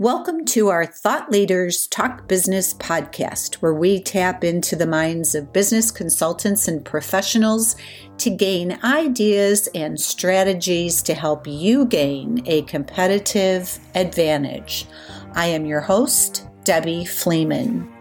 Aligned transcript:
Welcome 0.00 0.44
to 0.44 0.68
our 0.68 0.86
Thought 0.86 1.32
Leaders 1.32 1.88
Talk 1.88 2.28
Business 2.28 2.72
podcast, 2.72 3.56
where 3.56 3.74
we 3.74 4.00
tap 4.00 4.44
into 4.44 4.76
the 4.76 4.86
minds 4.86 5.34
of 5.34 5.52
business 5.52 5.90
consultants 5.90 6.68
and 6.68 6.84
professionals 6.84 7.74
to 8.18 8.30
gain 8.30 8.78
ideas 8.84 9.68
and 9.74 9.98
strategies 9.98 11.02
to 11.02 11.14
help 11.14 11.48
you 11.48 11.84
gain 11.84 12.44
a 12.46 12.62
competitive 12.62 13.76
advantage. 13.96 14.86
I 15.32 15.46
am 15.46 15.66
your 15.66 15.80
host, 15.80 16.46
Debbie 16.62 17.04
Fleeman. 17.04 17.92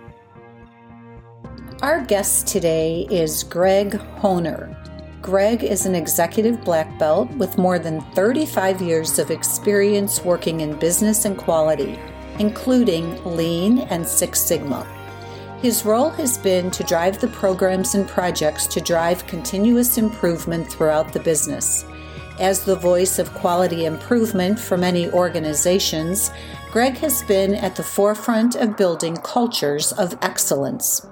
Our 1.81 2.05
guest 2.05 2.45
today 2.45 3.07
is 3.09 3.41
Greg 3.43 3.93
Honer. 4.19 4.86
Greg 5.27 5.61
is 5.61 5.85
an 5.85 5.93
executive 5.93 6.63
black 6.63 6.97
belt 6.97 7.29
with 7.31 7.57
more 7.57 7.79
than 7.79 7.99
35 8.11 8.81
years 8.81 9.19
of 9.19 9.29
experience 9.29 10.23
working 10.23 10.61
in 10.61 10.79
business 10.79 11.25
and 11.25 11.37
quality, 11.37 11.99
including 12.39 13.21
Lean 13.35 13.79
and 13.79 14.07
Six 14.07 14.39
Sigma. 14.39 14.87
His 15.61 15.83
role 15.83 16.11
has 16.11 16.37
been 16.37 16.71
to 16.71 16.83
drive 16.85 17.19
the 17.19 17.27
programs 17.27 17.93
and 17.93 18.07
projects 18.07 18.67
to 18.67 18.79
drive 18.79 19.27
continuous 19.27 19.97
improvement 19.97 20.71
throughout 20.71 21.11
the 21.11 21.19
business. 21.19 21.83
As 22.39 22.63
the 22.63 22.77
voice 22.77 23.19
of 23.19 23.33
quality 23.33 23.83
improvement 23.83 24.57
for 24.57 24.77
many 24.77 25.11
organizations, 25.11 26.31
Greg 26.71 26.95
has 26.99 27.21
been 27.23 27.53
at 27.53 27.75
the 27.75 27.83
forefront 27.83 28.55
of 28.55 28.77
building 28.77 29.17
cultures 29.17 29.91
of 29.91 30.17
excellence. 30.21 31.05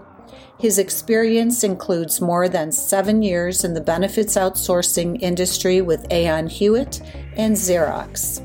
His 0.66 0.80
experience 0.80 1.64
includes 1.64 2.20
more 2.20 2.50
than 2.50 2.72
seven 2.72 3.22
years 3.22 3.64
in 3.64 3.76
the 3.76 3.82
benefits 3.82 4.34
outsourcing 4.34 5.22
industry 5.22 5.80
with 5.80 6.12
Aon 6.12 6.48
Hewitt 6.48 7.02
and 7.36 7.56
Xerox. 7.56 8.42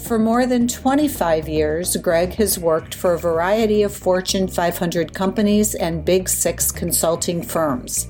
For 0.00 0.16
more 0.16 0.46
than 0.46 0.68
25 0.68 1.48
years, 1.48 1.96
Greg 1.96 2.34
has 2.34 2.56
worked 2.56 2.94
for 2.94 3.14
a 3.14 3.18
variety 3.18 3.82
of 3.82 3.92
Fortune 3.92 4.46
500 4.46 5.12
companies 5.12 5.74
and 5.74 6.04
Big 6.04 6.28
Six 6.28 6.70
consulting 6.70 7.42
firms. 7.42 8.06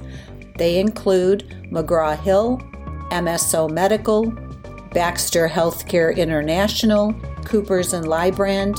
They 0.58 0.78
include 0.78 1.48
McGraw 1.72 2.18
Hill, 2.18 2.58
MSO 3.10 3.70
Medical, 3.70 4.32
Baxter 4.92 5.48
Healthcare 5.48 6.14
International, 6.14 7.14
Coopers 7.46 7.94
and 7.94 8.04
Lybrand, 8.04 8.74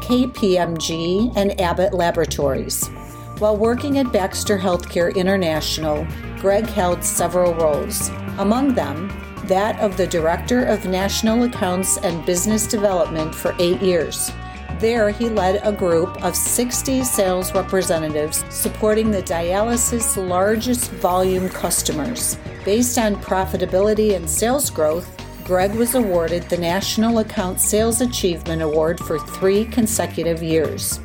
KPMG, 0.00 1.36
and 1.36 1.60
Abbott 1.60 1.92
Laboratories. 1.92 2.88
While 3.38 3.56
working 3.56 3.98
at 3.98 4.12
Baxter 4.12 4.56
Healthcare 4.56 5.12
International, 5.12 6.06
Greg 6.38 6.66
held 6.66 7.02
several 7.02 7.52
roles, 7.54 8.10
among 8.38 8.74
them, 8.74 9.08
that 9.46 9.78
of 9.80 9.96
the 9.96 10.06
Director 10.06 10.64
of 10.64 10.86
National 10.86 11.42
Accounts 11.42 11.96
and 11.98 12.24
Business 12.24 12.68
Development 12.68 13.34
for 13.34 13.52
eight 13.58 13.82
years. 13.82 14.30
There, 14.78 15.10
he 15.10 15.28
led 15.28 15.60
a 15.64 15.72
group 15.72 16.22
of 16.22 16.36
60 16.36 17.02
sales 17.02 17.52
representatives 17.54 18.44
supporting 18.50 19.10
the 19.10 19.22
dialysis' 19.22 20.16
largest 20.16 20.92
volume 20.92 21.48
customers. 21.48 22.38
Based 22.64 22.98
on 22.98 23.16
profitability 23.16 24.14
and 24.14 24.30
sales 24.30 24.70
growth, 24.70 25.10
Greg 25.44 25.74
was 25.74 25.96
awarded 25.96 26.44
the 26.44 26.56
National 26.56 27.18
Account 27.18 27.60
Sales 27.60 28.00
Achievement 28.00 28.62
Award 28.62 29.00
for 29.00 29.18
three 29.18 29.64
consecutive 29.64 30.40
years. 30.40 31.00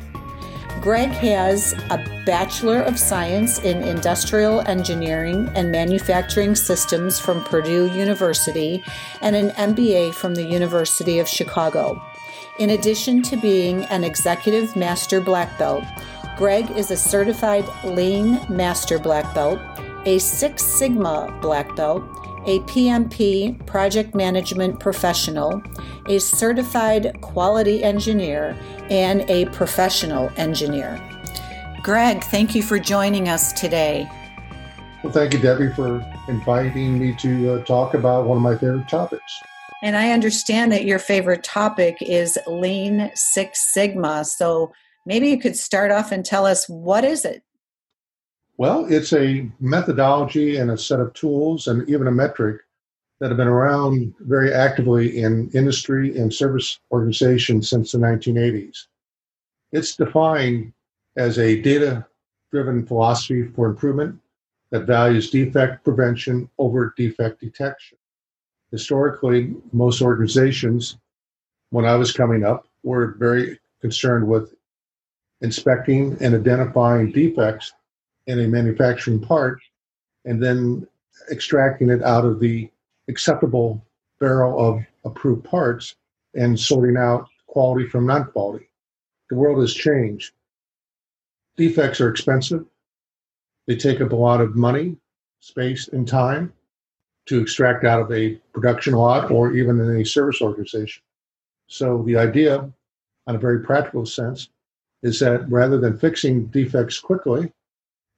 Greg 0.80 1.10
has 1.10 1.74
a 1.90 1.98
Bachelor 2.24 2.80
of 2.80 2.98
Science 2.98 3.58
in 3.58 3.82
Industrial 3.82 4.62
Engineering 4.62 5.50
and 5.54 5.70
Manufacturing 5.70 6.54
Systems 6.54 7.20
from 7.20 7.44
Purdue 7.44 7.90
University 7.92 8.82
and 9.20 9.36
an 9.36 9.50
MBA 9.50 10.14
from 10.14 10.34
the 10.34 10.42
University 10.42 11.18
of 11.18 11.28
Chicago. 11.28 12.02
In 12.58 12.70
addition 12.70 13.20
to 13.24 13.36
being 13.36 13.84
an 13.86 14.04
Executive 14.04 14.74
Master 14.74 15.20
Black 15.20 15.58
Belt, 15.58 15.84
Greg 16.38 16.70
is 16.70 16.90
a 16.90 16.96
certified 16.96 17.66
Lean 17.84 18.40
Master 18.48 18.98
Black 18.98 19.34
Belt, 19.34 19.60
a 20.06 20.18
Six 20.18 20.64
Sigma 20.64 21.38
Black 21.42 21.76
Belt, 21.76 22.02
a 22.46 22.60
PMP 22.60 23.64
project 23.66 24.14
management 24.14 24.80
professional, 24.80 25.62
a 26.06 26.18
certified 26.18 27.20
quality 27.20 27.82
engineer, 27.84 28.56
and 28.90 29.28
a 29.30 29.46
professional 29.46 30.30
engineer. 30.36 31.00
Greg, 31.82 32.22
thank 32.24 32.54
you 32.54 32.62
for 32.62 32.78
joining 32.78 33.28
us 33.28 33.52
today. 33.52 34.08
Well, 35.02 35.12
thank 35.12 35.32
you, 35.32 35.38
Debbie, 35.38 35.72
for 35.72 36.04
inviting 36.28 36.98
me 36.98 37.14
to 37.16 37.54
uh, 37.54 37.64
talk 37.64 37.94
about 37.94 38.26
one 38.26 38.36
of 38.36 38.42
my 38.42 38.56
favorite 38.56 38.88
topics. 38.88 39.32
And 39.82 39.96
I 39.96 40.12
understand 40.12 40.72
that 40.72 40.84
your 40.84 40.98
favorite 40.98 41.42
topic 41.42 41.96
is 42.02 42.38
Lean 42.46 43.10
Six 43.14 43.72
Sigma. 43.72 44.26
So 44.26 44.72
maybe 45.06 45.28
you 45.28 45.38
could 45.38 45.56
start 45.56 45.90
off 45.90 46.12
and 46.12 46.24
tell 46.24 46.44
us 46.44 46.68
what 46.68 47.04
is 47.04 47.24
it? 47.24 47.42
Well, 48.60 48.84
it's 48.92 49.14
a 49.14 49.50
methodology 49.58 50.58
and 50.58 50.70
a 50.70 50.76
set 50.76 51.00
of 51.00 51.14
tools 51.14 51.66
and 51.66 51.88
even 51.88 52.06
a 52.08 52.12
metric 52.12 52.60
that 53.18 53.28
have 53.28 53.38
been 53.38 53.48
around 53.48 54.12
very 54.20 54.52
actively 54.52 55.22
in 55.22 55.50
industry 55.54 56.18
and 56.18 56.30
service 56.30 56.78
organizations 56.92 57.70
since 57.70 57.92
the 57.92 57.96
1980s. 57.96 58.76
It's 59.72 59.96
defined 59.96 60.74
as 61.16 61.38
a 61.38 61.62
data 61.62 62.06
driven 62.52 62.84
philosophy 62.84 63.48
for 63.48 63.66
improvement 63.66 64.20
that 64.72 64.84
values 64.84 65.30
defect 65.30 65.82
prevention 65.82 66.50
over 66.58 66.92
defect 66.98 67.40
detection. 67.40 67.96
Historically, 68.70 69.54
most 69.72 70.02
organizations, 70.02 70.98
when 71.70 71.86
I 71.86 71.96
was 71.96 72.12
coming 72.12 72.44
up, 72.44 72.66
were 72.82 73.14
very 73.18 73.58
concerned 73.80 74.28
with 74.28 74.54
inspecting 75.40 76.18
and 76.20 76.34
identifying 76.34 77.10
defects 77.10 77.72
in 78.30 78.40
a 78.40 78.48
manufacturing 78.48 79.20
part 79.20 79.60
and 80.24 80.42
then 80.42 80.86
extracting 81.30 81.90
it 81.90 82.02
out 82.02 82.24
of 82.24 82.40
the 82.40 82.70
acceptable 83.08 83.84
barrel 84.18 84.58
of 84.58 84.82
approved 85.04 85.44
parts 85.44 85.96
and 86.34 86.58
sorting 86.58 86.96
out 86.96 87.26
quality 87.46 87.86
from 87.86 88.06
non 88.06 88.24
quality. 88.26 88.68
The 89.30 89.36
world 89.36 89.60
has 89.60 89.74
changed. 89.74 90.32
Defects 91.56 92.00
are 92.00 92.08
expensive, 92.08 92.64
they 93.66 93.76
take 93.76 94.00
up 94.00 94.12
a 94.12 94.16
lot 94.16 94.40
of 94.40 94.56
money, 94.56 94.96
space, 95.40 95.88
and 95.88 96.06
time 96.08 96.52
to 97.26 97.40
extract 97.40 97.84
out 97.84 98.00
of 98.00 98.10
a 98.10 98.34
production 98.52 98.94
lot 98.94 99.30
or 99.30 99.52
even 99.52 99.78
in 99.78 100.00
a 100.00 100.04
service 100.04 100.40
organization. 100.40 101.02
So, 101.66 102.02
the 102.02 102.16
idea, 102.16 102.68
on 103.26 103.36
a 103.36 103.38
very 103.38 103.60
practical 103.60 104.06
sense, 104.06 104.48
is 105.02 105.20
that 105.20 105.48
rather 105.48 105.78
than 105.78 105.98
fixing 105.98 106.46
defects 106.46 106.98
quickly, 106.98 107.52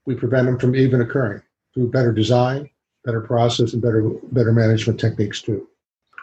we 0.06 0.14
prevent 0.14 0.46
them 0.46 0.58
from 0.58 0.74
even 0.74 1.00
occurring 1.00 1.42
through 1.74 1.90
better 1.90 2.12
design, 2.12 2.68
better 3.04 3.20
process, 3.20 3.72
and 3.72 3.82
better 3.82 4.08
better 4.32 4.52
management 4.52 4.98
techniques 4.98 5.40
too. 5.40 5.68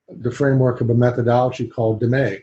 the 0.09 0.31
framework 0.31 0.81
of 0.81 0.91
a 0.91 0.95
methodology 0.95 1.67
called 1.69 2.03
DMAIC, 2.03 2.43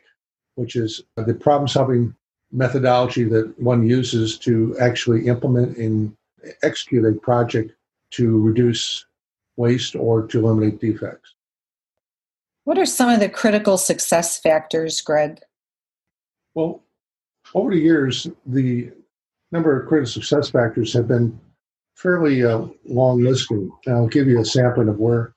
which 0.55 0.75
is 0.75 1.03
the 1.15 1.33
problem 1.33 1.67
solving 1.67 2.15
methodology 2.51 3.23
that 3.25 3.59
one 3.59 3.87
uses 3.87 4.37
to 4.39 4.75
actually 4.79 5.27
implement 5.27 5.77
and 5.77 6.15
execute 6.63 7.05
a 7.05 7.19
project 7.19 7.73
to 8.11 8.39
reduce 8.39 9.05
waste 9.57 9.95
or 9.95 10.25
to 10.27 10.39
eliminate 10.39 10.79
defects. 10.79 11.33
What 12.63 12.77
are 12.77 12.85
some 12.85 13.09
of 13.09 13.19
the 13.19 13.29
critical 13.29 13.77
success 13.77 14.39
factors, 14.39 15.01
Greg? 15.01 15.39
Well, 16.53 16.83
over 17.53 17.71
the 17.71 17.79
years, 17.79 18.27
the 18.45 18.91
number 19.51 19.79
of 19.79 19.87
critical 19.87 20.11
success 20.11 20.49
factors 20.49 20.93
have 20.93 21.07
been 21.07 21.39
fairly 21.97 22.45
uh, 22.45 22.65
long 22.85 23.25
and 23.25 23.71
I'll 23.87 24.07
give 24.07 24.27
you 24.27 24.39
a 24.39 24.45
sampling 24.45 24.87
of 24.87 24.99
where 24.99 25.33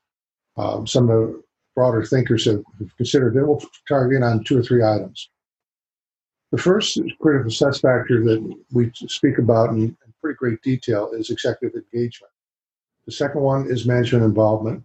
um, 0.57 0.87
some 0.87 1.09
of 1.09 1.09
the 1.09 1.43
broader 1.75 2.05
thinkers 2.05 2.45
have 2.45 2.63
considered 2.97 3.37
it. 3.37 3.45
We'll 3.45 3.63
target 3.89 4.23
on 4.23 4.45
two 4.45 4.59
or 4.59 4.63
three 4.63 4.85
items. 4.85 5.31
The 6.53 6.59
first 6.59 7.01
critical 7.21 7.51
success 7.51 7.81
factor 7.81 8.23
that 8.25 8.57
we 8.73 8.91
speak 8.95 9.39
about 9.39 9.71
in, 9.71 9.79
in 9.79 10.15
pretty 10.21 10.37
great 10.37 10.61
detail 10.63 11.13
is 11.13 11.31
executive 11.31 11.83
engagement. 11.95 12.33
The 13.07 13.13
second 13.13 13.41
one 13.41 13.71
is 13.71 13.87
management 13.87 14.25
involvement. 14.25 14.85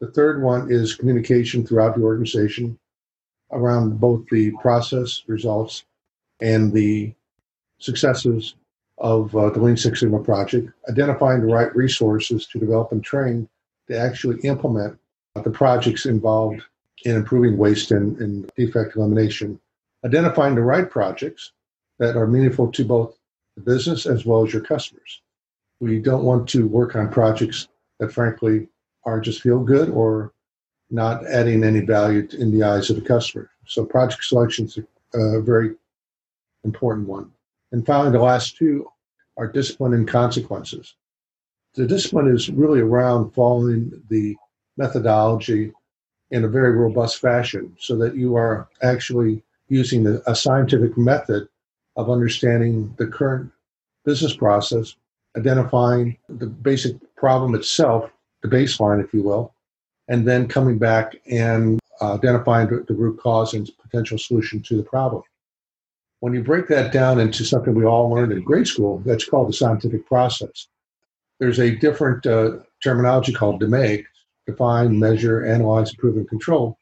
The 0.00 0.10
third 0.10 0.42
one 0.42 0.70
is 0.70 0.96
communication 0.96 1.66
throughout 1.66 1.96
the 1.96 2.02
organization 2.02 2.78
around 3.52 4.00
both 4.00 4.26
the 4.30 4.50
process 4.60 5.22
results 5.26 5.84
and 6.40 6.72
the 6.72 7.14
successes 7.78 8.54
of 9.02 9.34
uh, 9.36 9.50
the 9.50 9.60
Lean 9.60 9.76
Six 9.76 10.00
Sigma 10.00 10.20
project, 10.20 10.70
identifying 10.88 11.40
the 11.40 11.52
right 11.52 11.74
resources 11.74 12.46
to 12.46 12.58
develop 12.58 12.92
and 12.92 13.02
train 13.02 13.48
to 13.88 13.98
actually 13.98 14.40
implement 14.42 14.96
the 15.34 15.50
projects 15.50 16.06
involved 16.06 16.62
in 17.04 17.16
improving 17.16 17.58
waste 17.58 17.90
and, 17.90 18.16
and 18.18 18.50
defect 18.56 18.94
elimination, 18.94 19.58
identifying 20.04 20.54
the 20.54 20.62
right 20.62 20.88
projects 20.88 21.52
that 21.98 22.16
are 22.16 22.28
meaningful 22.28 22.70
to 22.70 22.84
both 22.84 23.18
the 23.56 23.62
business 23.62 24.06
as 24.06 24.24
well 24.24 24.46
as 24.46 24.52
your 24.52 24.62
customers. 24.62 25.20
We 25.80 25.98
don't 25.98 26.24
want 26.24 26.48
to 26.50 26.68
work 26.68 26.94
on 26.94 27.10
projects 27.10 27.66
that, 27.98 28.12
frankly, 28.12 28.68
are 29.04 29.20
just 29.20 29.42
feel 29.42 29.58
good 29.58 29.90
or 29.90 30.32
not 30.90 31.26
adding 31.26 31.64
any 31.64 31.80
value 31.80 32.28
in 32.38 32.56
the 32.56 32.62
eyes 32.62 32.88
of 32.88 32.96
the 32.96 33.02
customer. 33.02 33.50
So, 33.66 33.84
project 33.84 34.22
selection 34.24 34.66
is 34.66 34.78
a 35.12 35.40
very 35.40 35.74
important 36.62 37.08
one. 37.08 37.32
And 37.72 37.86
finally, 37.86 38.12
the 38.12 38.22
last 38.22 38.56
two 38.56 38.86
are 39.36 39.46
discipline 39.46 39.94
and 39.94 40.06
consequences. 40.06 40.94
The 41.74 41.86
discipline 41.86 42.28
is 42.28 42.50
really 42.50 42.80
around 42.80 43.32
following 43.32 44.02
the 44.10 44.36
methodology 44.76 45.72
in 46.30 46.44
a 46.44 46.48
very 46.48 46.72
robust 46.72 47.18
fashion 47.18 47.74
so 47.78 47.96
that 47.96 48.14
you 48.14 48.36
are 48.36 48.68
actually 48.82 49.42
using 49.68 50.06
a 50.26 50.34
scientific 50.34 50.98
method 50.98 51.48
of 51.96 52.10
understanding 52.10 52.94
the 52.98 53.06
current 53.06 53.50
business 54.04 54.36
process, 54.36 54.96
identifying 55.36 56.18
the 56.28 56.46
basic 56.46 56.96
problem 57.16 57.54
itself, 57.54 58.10
the 58.42 58.48
baseline, 58.48 59.02
if 59.02 59.14
you 59.14 59.22
will, 59.22 59.54
and 60.08 60.28
then 60.28 60.46
coming 60.46 60.78
back 60.78 61.16
and 61.30 61.80
uh, 62.00 62.14
identifying 62.14 62.68
the 62.68 62.94
root 62.94 63.18
cause 63.18 63.54
and 63.54 63.70
potential 63.80 64.18
solution 64.18 64.60
to 64.62 64.76
the 64.76 64.82
problem. 64.82 65.22
When 66.22 66.34
you 66.34 66.44
break 66.44 66.68
that 66.68 66.92
down 66.92 67.18
into 67.18 67.44
something 67.44 67.74
we 67.74 67.84
all 67.84 68.08
learned 68.08 68.30
in 68.30 68.44
grade 68.44 68.68
school, 68.68 69.02
that's 69.04 69.24
called 69.24 69.48
the 69.48 69.52
scientific 69.52 70.06
process. 70.06 70.68
There's 71.40 71.58
a 71.58 71.74
different 71.74 72.24
uh, 72.24 72.58
terminology 72.80 73.32
called 73.32 73.60
DMAIC, 73.60 74.04
define, 74.46 75.00
measure, 75.00 75.44
analyze, 75.44 75.90
improve, 75.90 76.16
and 76.16 76.28
control. 76.28 76.78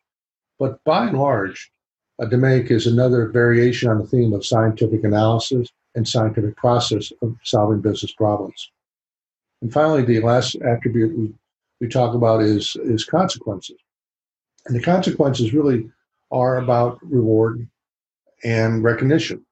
But 0.58 0.84
by 0.84 1.06
and 1.06 1.18
large, 1.18 1.70
a 2.18 2.26
DMAIC 2.26 2.70
is 2.70 2.86
another 2.86 3.28
variation 3.28 3.88
on 3.88 3.98
the 3.98 4.06
theme 4.06 4.34
of 4.34 4.44
scientific 4.44 5.04
analysis 5.04 5.70
and 5.94 6.06
scientific 6.06 6.54
process 6.58 7.10
of 7.22 7.34
solving 7.42 7.80
business 7.80 8.12
problems. 8.12 8.70
And 9.62 9.72
finally, 9.72 10.02
the 10.02 10.20
last 10.20 10.54
attribute 10.56 11.18
we, 11.18 11.32
we 11.80 11.88
talk 11.88 12.14
about 12.14 12.42
is, 12.42 12.76
is 12.84 13.06
consequences. 13.06 13.78
And 14.66 14.76
the 14.76 14.82
consequences 14.82 15.54
really 15.54 15.90
are 16.30 16.58
about 16.58 16.98
reward 17.02 17.66
and 18.44 18.82
recognition. 18.82 19.44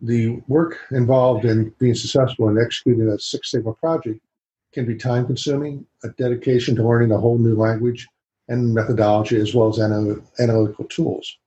The 0.00 0.40
work 0.46 0.78
involved 0.90 1.44
in 1.44 1.74
being 1.78 1.94
successful 1.94 2.48
in 2.48 2.58
executing 2.58 3.08
a 3.08 3.18
Six 3.18 3.50
Sigma 3.50 3.72
project 3.74 4.20
can 4.72 4.86
be 4.86 4.94
time 4.94 5.26
consuming, 5.26 5.84
a 6.04 6.08
dedication 6.10 6.76
to 6.76 6.86
learning 6.86 7.12
a 7.12 7.18
whole 7.18 7.38
new 7.38 7.56
language 7.56 8.06
and 8.48 8.72
methodology, 8.72 9.40
as 9.40 9.54
well 9.54 9.68
as 9.68 9.78
analytical 10.38 10.84
tools. 10.84 11.38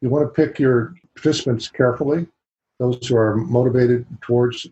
You 0.00 0.08
want 0.08 0.26
to 0.26 0.46
pick 0.46 0.58
your 0.58 0.94
participants 1.14 1.68
carefully, 1.68 2.26
those 2.78 3.06
who 3.06 3.16
are 3.16 3.36
motivated 3.36 4.06
towards 4.20 4.66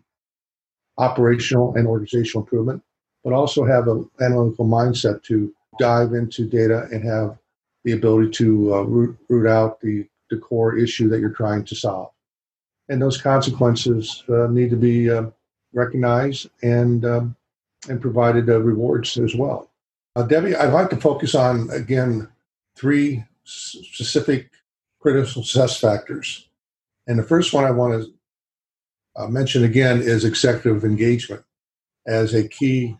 operational 0.97 1.75
and 1.75 1.87
organizational 1.87 2.43
improvement, 2.43 2.81
but 3.23 3.33
also 3.33 3.65
have 3.65 3.87
an 3.87 4.09
analytical 4.21 4.65
mindset 4.65 5.23
to 5.23 5.53
dive 5.79 6.13
into 6.13 6.47
data 6.47 6.87
and 6.91 7.03
have 7.03 7.37
the 7.83 7.93
ability 7.93 8.29
to 8.31 8.73
uh, 8.73 8.81
root, 8.81 9.17
root 9.29 9.47
out 9.47 9.79
the 9.81 10.07
the 10.29 10.37
core 10.37 10.77
issue 10.77 11.09
that 11.09 11.19
you're 11.19 11.29
trying 11.29 11.63
to 11.65 11.75
solve. 11.75 12.11
And 12.87 13.01
those 13.01 13.21
consequences 13.21 14.23
uh, 14.29 14.47
need 14.47 14.69
to 14.71 14.75
be 14.75 15.09
uh, 15.09 15.27
recognized 15.73 16.49
and 16.63 17.05
um, 17.05 17.35
and 17.87 18.01
provided 18.01 18.49
uh, 18.49 18.59
rewards 18.59 19.17
as 19.17 19.35
well. 19.35 19.69
Uh, 20.15 20.23
Debbie, 20.23 20.55
I'd 20.55 20.73
like 20.73 20.89
to 20.89 20.97
focus 20.97 21.35
on 21.35 21.69
again 21.71 22.27
three 22.75 23.23
specific 23.43 24.51
critical 24.99 25.43
success 25.43 25.79
factors. 25.79 26.47
And 27.07 27.17
the 27.17 27.23
first 27.23 27.53
one 27.53 27.63
I 27.63 27.71
want 27.71 28.03
to 28.03 29.21
uh, 29.21 29.27
mention 29.27 29.63
again 29.63 30.01
is 30.01 30.25
executive 30.25 30.83
engagement 30.83 31.43
as 32.07 32.33
a 32.33 32.47
key 32.47 32.97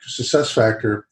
success 0.00 0.50
factor 0.50 1.06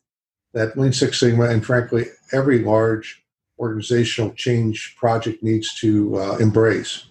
that 0.53 0.77
Lean 0.77 0.93
Six 0.93 1.21
Sigma 1.21 1.45
and 1.45 1.65
frankly 1.65 2.07
every 2.33 2.61
large 2.61 3.23
organizational 3.61 4.33
change 4.33 4.97
project 4.97 5.43
needs 5.43 5.79
to 5.81 6.17
uh, 6.17 6.37
embrace. 6.39 7.07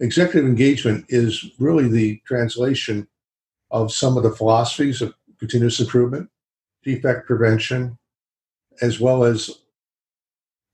Executive 0.00 0.48
engagement 0.48 1.06
is 1.08 1.52
really 1.58 1.88
the 1.88 2.20
translation 2.26 3.06
of 3.70 3.92
some 3.92 4.16
of 4.16 4.24
the 4.24 4.32
philosophies 4.32 5.00
of 5.00 5.14
continuous 5.38 5.80
improvement, 5.80 6.28
defect 6.82 7.26
prevention, 7.26 7.96
as 8.80 8.98
well 8.98 9.24
as 9.24 9.50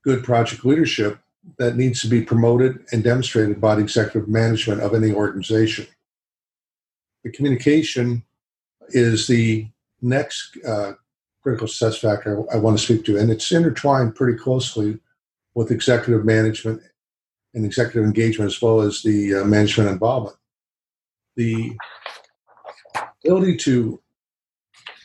good 0.03 0.23
project 0.23 0.65
leadership 0.65 1.19
that 1.57 1.75
needs 1.75 2.01
to 2.01 2.07
be 2.07 2.21
promoted 2.21 2.83
and 2.91 3.03
demonstrated 3.03 3.61
by 3.61 3.75
the 3.75 3.81
executive 3.81 4.27
management 4.27 4.81
of 4.81 4.93
any 4.93 5.11
organization. 5.13 5.85
The 7.23 7.31
communication 7.31 8.23
is 8.89 9.27
the 9.27 9.67
next 10.01 10.57
uh, 10.65 10.93
critical 11.41 11.67
success 11.67 11.97
factor 11.97 12.43
I 12.53 12.57
want 12.57 12.77
to 12.77 12.83
speak 12.83 13.05
to, 13.05 13.17
and 13.17 13.31
it's 13.31 13.51
intertwined 13.51 14.15
pretty 14.15 14.37
closely 14.37 14.99
with 15.55 15.71
executive 15.71 16.25
management 16.25 16.81
and 17.53 17.65
executive 17.65 18.03
engagement 18.03 18.51
as 18.51 18.61
well 18.61 18.81
as 18.81 19.01
the 19.01 19.35
uh, 19.35 19.43
management 19.45 19.89
involvement. 19.89 20.35
The 21.35 21.75
ability 23.23 23.57
to 23.57 24.01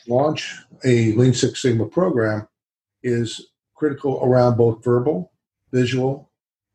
launch 0.06 0.56
a 0.84 1.12
Lean 1.12 1.32
Six 1.32 1.62
Sigma 1.62 1.86
program 1.86 2.48
is 3.02 3.48
critical 3.74 4.20
around 4.22 4.56
both 4.56 4.84
verbal, 4.84 5.32
visual, 5.72 6.30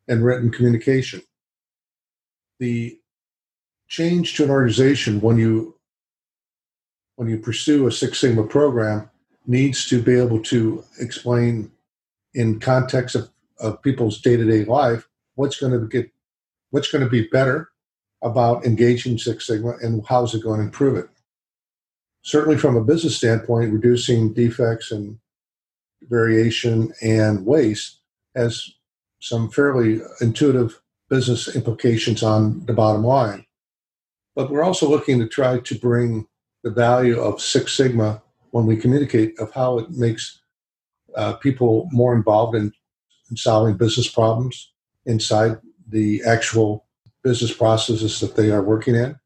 and 0.08 0.24
written 0.24 0.52
communication. 0.52 1.22
The 2.60 3.00
change 3.88 4.36
to 4.36 4.44
an 4.44 4.50
organization 4.50 5.22
when 5.22 5.38
you 5.38 5.76
when 7.16 7.28
you 7.28 7.38
pursue 7.38 7.86
a 7.88 7.92
Six 7.92 8.20
Sigma 8.20 8.44
program 8.44 9.09
needs 9.50 9.88
to 9.90 10.00
be 10.00 10.16
able 10.16 10.40
to 10.44 10.84
explain 11.00 11.72
in 12.36 12.60
context 12.60 13.16
of, 13.16 13.30
of 13.60 13.82
people's 13.82 14.22
day-to-day 14.22 14.64
life 14.66 15.10
what's 15.34 15.60
going 15.60 15.74
to 15.74 15.88
get 15.88 16.10
what's 16.70 16.92
going 16.92 17.04
to 17.04 17.10
be 17.10 17.28
better 17.30 17.72
about 18.22 18.64
engaging 18.64 19.18
Six 19.18 19.48
Sigma 19.48 19.74
and 19.82 20.06
how 20.06 20.24
is 20.24 20.36
it 20.36 20.44
going 20.44 20.60
to 20.60 20.66
improve 20.66 20.98
it. 20.98 21.10
Certainly, 22.22 22.60
from 22.60 22.78
a 22.78 22.84
business 22.84 23.18
standpoint, 23.18 23.74
reducing 23.74 24.34
defects 24.34 24.92
and 24.92 25.18
variation 26.04 26.94
and 27.02 27.44
waste 27.44 28.02
has 28.36 28.72
some 29.20 29.50
fairly 29.50 30.00
intuitive 30.22 30.80
business 31.10 31.56
implications 31.56 32.22
on 32.22 32.64
the 32.68 32.74
bottom 32.74 33.04
line. 33.04 33.46
But 34.36 34.52
we're 34.52 34.64
also 34.64 34.88
looking 34.88 35.18
to 35.20 35.28
try 35.28 35.58
to 35.60 35.80
bring 35.80 36.28
the 36.64 36.70
value 36.70 37.20
of 37.20 37.42
Six 37.42 37.74
Sigma 37.74 38.22
when 38.52 38.66
we 38.66 38.76
communicate 38.76 39.40
of 39.40 39.52
how 39.54 39.80
it 39.80 39.90
makes 39.92 40.42
uh, 41.16 41.34
people 41.34 41.88
more 41.92 42.16
involved 42.16 42.56
in, 42.56 42.72
in 43.30 43.38
solving 43.38 43.78
business 43.78 44.10
problems 44.10 44.72
inside 45.06 45.58
the 45.88 46.22
actual 46.26 46.86
business 47.24 47.54
processes 47.54 48.20
that 48.20 48.36
they 48.36 48.52
are 48.52 48.62
working 48.62 48.96
in, 48.96 49.18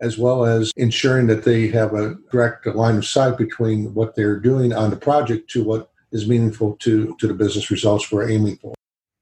as 0.00 0.18
well 0.18 0.44
as 0.44 0.72
ensuring 0.76 1.26
that 1.26 1.44
they 1.44 1.68
have 1.68 1.94
a 1.94 2.16
direct 2.30 2.66
line 2.66 2.96
of 2.96 3.06
sight 3.06 3.38
between 3.38 3.92
what 3.94 4.14
they're 4.14 4.38
doing 4.38 4.72
on 4.72 4.90
the 4.90 4.96
project 4.96 5.50
to 5.50 5.64
what 5.64 5.90
is 6.12 6.28
meaningful 6.28 6.76
to, 6.76 7.16
to 7.18 7.26
the 7.26 7.34
business 7.34 7.70
results 7.70 8.10
we're 8.10 8.30
aiming 8.30 8.56
for. 8.56 8.74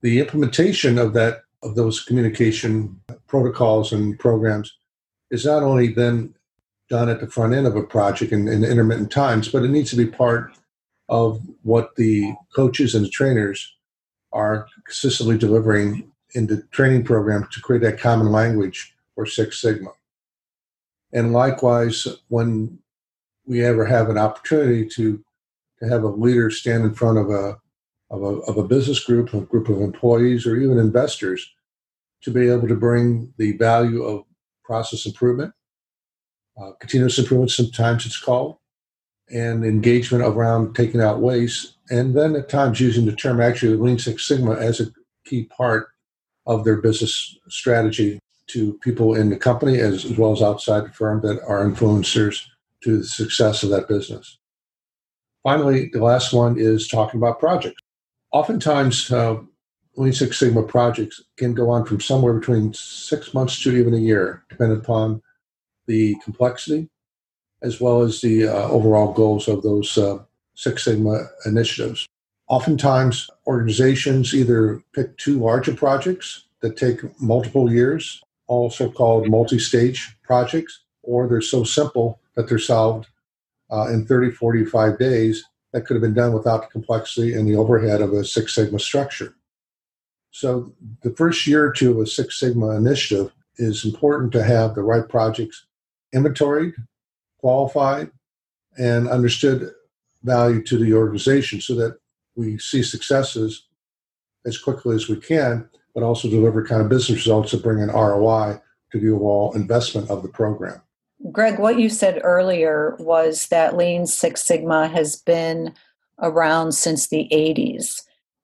The 0.03 0.19
implementation 0.19 0.99
of 0.99 1.13
that 1.15 1.43
of 1.63 1.77
those 1.77 2.01
communication 2.01 3.01
protocols 3.29 3.93
and 3.93 4.19
programs 4.19 4.77
is 5.31 5.47
not 5.47 5.63
only 5.63 5.89
then 5.89 6.35
done 6.93 7.09
at 7.09 7.21
the 7.21 7.27
front 7.27 7.55
end 7.55 7.67
of 7.67 7.75
a 7.75 7.83
project 7.83 8.33
in, 8.33 8.47
in 8.47 8.63
intermittent 8.63 9.11
times, 9.11 9.49
but 9.49 9.63
it 9.63 9.71
needs 9.71 9.89
to 9.89 9.97
be 9.97 10.07
part 10.07 10.53
of 11.09 11.41
what 11.63 11.97
the 11.97 12.35
coaches 12.55 12.95
and 12.95 13.07
the 13.07 13.09
trainers 13.09 13.75
are 14.31 14.67
consistently 14.85 15.39
delivering 15.39 16.13
in 16.35 16.47
the 16.49 16.61
training 16.71 17.03
program 17.03 17.49
to 17.51 17.63
create 17.63 17.81
that 17.81 17.99
common 17.99 18.31
language 18.31 18.95
for 19.15 19.25
Six 19.25 19.59
Sigma. 19.59 19.89
And 21.15 21.33
likewise, 21.33 22.07
when 22.29 22.79
we 23.47 23.65
ever 23.65 23.87
have 23.87 24.11
an 24.11 24.19
opportunity 24.19 24.87
to, 24.91 25.25
to 25.79 25.89
have 25.89 26.03
a 26.03 26.09
leader 26.09 26.51
stand 26.51 26.85
in 26.85 26.93
front 26.93 27.17
of 27.17 27.31
a, 27.31 27.57
of 28.11 28.23
a, 28.23 28.33
of 28.51 28.59
a 28.59 28.69
business 28.69 29.03
group, 29.03 29.33
a 29.33 29.41
group 29.41 29.71
of 29.71 29.81
employees, 29.81 30.47
or 30.47 30.57
even 30.57 30.77
investors, 30.77 31.55
to 32.21 32.31
be 32.31 32.51
able 32.51 32.69
to 32.69 32.77
bring 32.77 33.33
the 33.39 33.57
value 33.57 34.03
of 34.03 34.25
process 34.63 35.07
improvement, 35.07 35.55
uh, 36.61 36.73
continuous 36.81 37.19
improvement, 37.19 37.51
sometimes 37.51 38.07
it's 38.07 38.19
called, 38.19 38.57
and 39.31 39.65
engagement 39.65 40.25
around 40.25 40.75
taking 40.75 41.01
out 41.01 41.21
waste, 41.21 41.77
and 41.91 42.15
then 42.15 42.37
at 42.37 42.49
times 42.49 42.81
using 42.81 43.07
the 43.07 43.17
term 43.17 43.41
actually 43.41 43.77
Lean 43.77 43.99
Six 43.99 44.27
Sigma 44.27 44.55
as 44.55 44.81
a 44.81 44.87
key 45.25 45.45
part 45.45 45.89
of 46.47 46.65
their 46.65 46.81
business 46.81 47.39
strategy 47.49 48.19
to 48.49 48.75
people 48.83 49.15
in 49.15 49.31
the 49.31 49.37
company 49.37 49.79
as, 49.79 50.05
as 50.05 50.19
well 50.19 50.33
as 50.33 50.43
outside 50.43 50.85
the 50.85 50.93
firm 50.93 51.21
that 51.23 51.41
are 51.47 51.65
influencers 51.65 52.45
to 52.83 52.99
the 52.99 53.05
success 53.05 53.63
of 53.63 53.71
that 53.71 53.89
business. 53.89 54.39
Finally, 55.43 55.91
the 55.93 56.03
last 56.03 56.33
one 56.33 56.59
is 56.59 56.89
talking 56.89 57.19
about 57.19 57.41
projects. 57.41 57.81
Oftentimes, 58.33 59.11
uh, 59.11 59.39
Lean 59.97 60.13
Six 60.13 60.39
Sigma 60.39 60.63
projects 60.63 61.23
can 61.37 61.55
go 61.55 61.71
on 61.71 61.85
from 61.85 62.01
somewhere 62.01 62.33
between 62.33 62.73
six 62.73 63.35
months 63.35 63.63
to 63.63 63.77
even 63.77 63.95
a 63.95 63.99
year, 63.99 64.45
depending 64.49 64.79
upon 64.79 65.23
the 65.93 66.17
complexity 66.25 66.89
as 67.63 67.81
well 67.81 68.03
as 68.03 68.21
the 68.21 68.49
uh, 68.49 68.69
overall 68.69 69.13
goals 69.13 69.47
of 69.47 69.63
those 69.63 69.97
uh, 69.97 70.19
Six 70.55 70.85
Sigma 70.85 71.27
initiatives. 71.47 72.09
Oftentimes, 72.49 73.31
organizations 73.47 74.35
either 74.35 74.83
pick 74.95 75.17
two 75.17 75.39
larger 75.39 75.75
projects 75.75 76.45
that 76.61 76.77
take 76.77 76.99
multiple 77.21 77.71
years, 77.71 78.23
also 78.47 78.91
called 78.91 79.29
multi 79.29 79.59
stage 79.59 80.17
projects, 80.23 80.83
or 81.03 81.29
they're 81.29 81.41
so 81.41 81.63
simple 81.63 82.21
that 82.37 82.49
they're 82.49 82.59
solved 82.59 83.07
uh, 83.71 83.87
in 83.89 84.05
30, 84.07 84.33
45 84.33 84.99
days 84.99 85.45
that 85.73 85.87
could 85.87 85.95
have 85.95 86.03
been 86.03 86.15
done 86.15 86.33
without 86.33 86.63
the 86.63 86.69
complexity 86.69 87.35
and 87.35 87.49
the 87.49 87.57
overhead 87.57 88.01
of 88.01 88.13
a 88.13 88.25
Six 88.25 88.55
Sigma 88.55 88.79
structure. 88.79 89.35
So, 90.31 90.73
the 91.03 91.11
first 91.11 91.47
year 91.47 91.67
or 91.67 91.73
two 91.73 91.93
of 91.93 91.99
a 91.99 92.07
Six 92.07 92.41
Sigma 92.41 92.71
initiative 92.71 93.33
is 93.57 93.85
important 93.85 94.33
to 94.33 94.43
have 94.43 94.75
the 94.75 94.83
right 94.83 95.07
projects 95.09 95.67
inventoried, 96.13 96.75
qualified, 97.39 98.11
and 98.79 99.09
understood 99.09 99.71
value 100.23 100.63
to 100.63 100.79
the 100.79 100.95
organization 100.95 101.61
so 101.61 101.75
that 101.75 101.99
we 102.37 102.59
see 102.59 102.83
successes 102.83 103.67
as 104.47 104.59
quickly 104.59 104.95
as 104.95 105.09
we 105.09 105.17
can, 105.17 105.69
but 105.95 106.03
also 106.03 106.29
deliver 106.29 106.65
kind 106.65 106.81
of 106.81 106.89
business 106.89 107.19
results 107.19 107.53
that 107.53 107.63
bring 107.63 107.81
an 107.81 107.91
ROI 107.91 108.61
to 108.93 109.01
the 109.01 109.11
overall 109.11 109.53
investment 109.55 110.11
of 110.11 110.23
the 110.23 110.29
program. 110.29 110.81
Greg, 111.31 111.59
what 111.59 111.79
you 111.79 111.89
said 111.89 112.21
earlier 112.25 112.97
was 112.99 113.49
that 113.49 113.77
Lean 113.77 114.07
Six 114.07 114.43
Sigma 114.43 114.89
has 114.89 115.17
been 115.17 115.75
around 116.21 116.73
since 116.73 117.09
the 117.09 117.29
80s. 117.33 118.03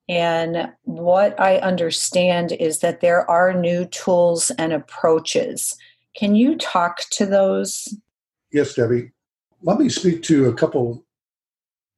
And 0.09 0.73
what 0.85 1.39
I 1.39 1.59
understand 1.59 2.53
is 2.53 2.79
that 2.79 3.01
there 3.01 3.29
are 3.31 3.53
new 3.53 3.85
tools 3.87 4.51
and 4.53 4.73
approaches. 4.73 5.77
Can 6.19 6.35
you 6.35 6.57
talk 6.57 7.03
to 7.13 7.27
those? 7.27 7.97
Yes, 8.51 8.75
Debbie. 8.75 9.13
Let 9.63 9.79
me 9.79 9.89
speak 9.89 10.25
to 10.25 10.49
a 10.49 10.55
couple 10.55 11.05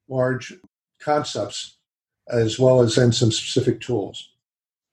large 0.09 0.53
concepts 1.01 1.79
as 2.29 2.59
well 2.59 2.83
as 2.83 2.97
then 2.97 3.13
some 3.13 3.33
specific 3.33 3.81
tools. 3.81 4.29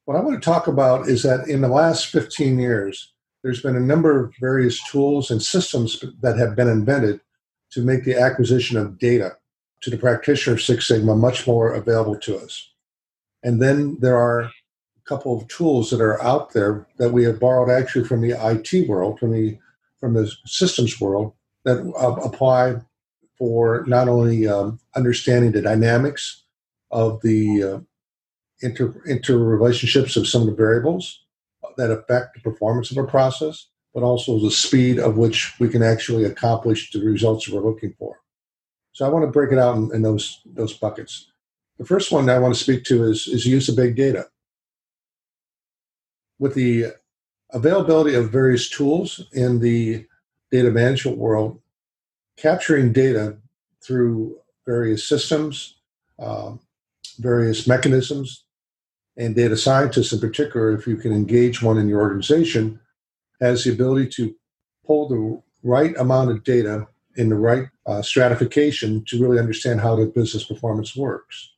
What 0.06 0.16
I 0.16 0.22
want 0.22 0.42
to 0.42 0.46
talk 0.46 0.68
about 0.68 1.10
is 1.10 1.24
that 1.24 1.50
in 1.50 1.60
the 1.60 1.68
last 1.68 2.08
15 2.08 2.58
years, 2.58 3.12
there's 3.44 3.62
been 3.62 3.76
a 3.76 3.82
number 3.82 4.24
of 4.24 4.34
various 4.40 4.82
tools 4.90 5.30
and 5.30 5.44
systems 5.44 6.02
that 6.22 6.38
have 6.38 6.56
been 6.56 6.70
invented 6.70 7.20
to 7.72 7.82
make 7.82 8.06
the 8.06 8.18
acquisition 8.18 8.78
of 8.78 8.98
data 8.98 9.36
to 9.82 9.90
the 9.90 9.98
practitioner 9.98 10.56
of 10.56 10.62
Six 10.62 10.88
Sigma 10.88 11.18
much 11.18 11.46
more 11.46 11.74
available 11.74 12.18
to 12.20 12.38
us. 12.38 12.72
And 13.44 13.62
then 13.62 13.98
there 14.00 14.18
are 14.18 14.52
couple 15.08 15.38
of 15.38 15.48
tools 15.48 15.90
that 15.90 16.02
are 16.02 16.22
out 16.22 16.54
there 16.54 16.88
that 16.98 17.12
we 17.12 17.24
have 17.24 17.40
borrowed 17.40 17.70
actually 17.70 18.06
from 18.06 18.22
the 18.22 18.32
IT 18.32 18.88
world, 18.88 19.20
from 19.20 19.32
the 19.32 19.58
from 20.00 20.14
the 20.14 20.32
systems 20.46 21.00
world 21.02 21.34
that 21.66 21.80
uh, 22.00 22.14
apply 22.22 22.80
for 23.38 23.84
not 23.88 24.08
only 24.08 24.48
um, 24.48 24.80
understanding 24.96 25.52
the 25.52 25.62
dynamics 25.62 26.44
of 26.92 27.22
the 27.22 27.64
uh, 27.64 27.80
inter 28.62 28.90
interrelationships 29.08 30.18
of 30.18 30.28
some 30.28 30.42
of 30.42 30.48
the 30.48 30.56
variables 30.56 31.24
that 31.78 31.92
affect 31.92 32.36
the 32.36 32.42
performance 32.42 32.92
of 32.92 32.98
a 32.98 33.06
process, 33.06 33.68
but 33.94 34.04
also 34.04 34.40
the 34.40 34.52
speed 34.52 35.00
of 35.00 35.18
which 35.18 35.54
we 35.60 35.70
can 35.70 35.84
actually 35.84 36.24
accomplish 36.24 36.92
the 36.92 37.00
results 37.00 37.50
we're 37.50 37.62
looking 37.62 37.94
for. 38.00 38.20
So 38.94 39.06
I 39.06 39.10
want 39.10 39.26
to 39.26 39.32
break 39.32 39.52
it 39.52 39.60
out 39.60 39.76
in, 39.76 39.94
in 39.94 40.02
those 40.02 40.42
those 40.46 40.74
buckets. 40.74 41.28
The 41.78 41.86
first 41.86 42.12
one 42.12 42.30
I 42.30 42.40
want 42.40 42.56
to 42.56 42.64
speak 42.64 42.84
to 42.86 43.04
is 43.04 43.28
is 43.28 43.46
use 43.46 43.70
of 43.70 43.76
big 43.76 43.96
data. 43.96 44.28
With 46.40 46.54
the 46.54 46.94
availability 47.52 48.16
of 48.16 48.32
various 48.32 48.70
tools 48.70 49.26
in 49.34 49.60
the 49.60 50.06
data 50.52 50.72
management 50.72 51.18
world, 51.18 51.60
capturing 52.38 52.94
data 52.94 53.38
through 53.82 54.38
various 54.66 55.08
systems, 55.08 55.78
um, 56.20 56.60
various 57.20 57.68
mechanisms, 57.68 58.44
and 59.18 59.36
data 59.36 59.58
scientists 59.58 60.14
in 60.14 60.20
particular, 60.20 60.74
if 60.74 60.86
you 60.86 60.96
can 60.98 61.12
engage 61.12 61.62
one 61.62 61.78
in 61.78 61.90
your 61.90 62.02
organization, 62.02 62.80
has 63.42 63.64
the 63.64 63.72
ability 63.72 64.08
to 64.10 64.36
pull 64.86 65.08
the 65.08 65.42
right 65.64 65.98
amount 65.98 66.30
of 66.30 66.44
data 66.44 66.88
in 67.16 67.30
the 67.30 67.36
right 67.36 67.68
uh, 67.88 68.02
stratification 68.02 69.04
to 69.06 69.20
really 69.20 69.40
understand 69.40 69.82
how 69.82 69.96
the 69.96 70.06
business 70.06 70.44
performance 70.44 70.96
works. 70.96 71.52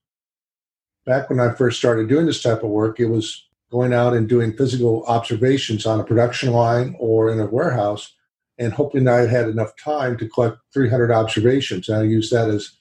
Back 1.05 1.29
when 1.29 1.39
I 1.39 1.53
first 1.53 1.77
started 1.77 2.07
doing 2.07 2.25
this 2.25 2.41
type 2.41 2.63
of 2.63 2.69
work, 2.69 2.99
it 2.99 3.07
was 3.07 3.48
going 3.71 3.93
out 3.93 4.13
and 4.13 4.27
doing 4.27 4.53
physical 4.53 5.03
observations 5.05 5.85
on 5.85 5.99
a 5.99 6.03
production 6.03 6.51
line 6.51 6.95
or 6.99 7.31
in 7.31 7.39
a 7.39 7.45
warehouse 7.45 8.13
and 8.57 8.73
hoping 8.73 9.05
that 9.05 9.13
I 9.13 9.27
had 9.27 9.47
enough 9.47 9.75
time 9.77 10.17
to 10.17 10.27
collect 10.27 10.57
300 10.73 11.11
observations. 11.11 11.87
And 11.87 11.99
I 11.99 12.03
use 12.03 12.29
that 12.29 12.49
as, 12.49 12.71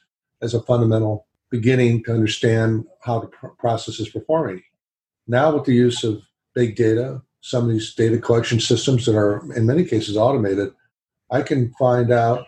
as 0.42 0.54
a 0.54 0.62
fundamental 0.62 1.26
beginning 1.50 2.04
to 2.04 2.12
understand 2.12 2.84
how 3.02 3.20
the 3.20 3.28
process 3.58 4.00
is 4.00 4.08
performing. 4.08 4.62
Now, 5.26 5.54
with 5.54 5.64
the 5.64 5.74
use 5.74 6.04
of 6.04 6.22
big 6.54 6.74
data, 6.74 7.22
some 7.40 7.64
of 7.64 7.70
these 7.70 7.94
data 7.94 8.18
collection 8.18 8.60
systems 8.60 9.06
that 9.06 9.16
are 9.16 9.40
in 9.54 9.66
many 9.66 9.84
cases 9.84 10.16
automated, 10.16 10.70
I 11.30 11.42
can 11.42 11.72
find 11.78 12.10
out 12.10 12.46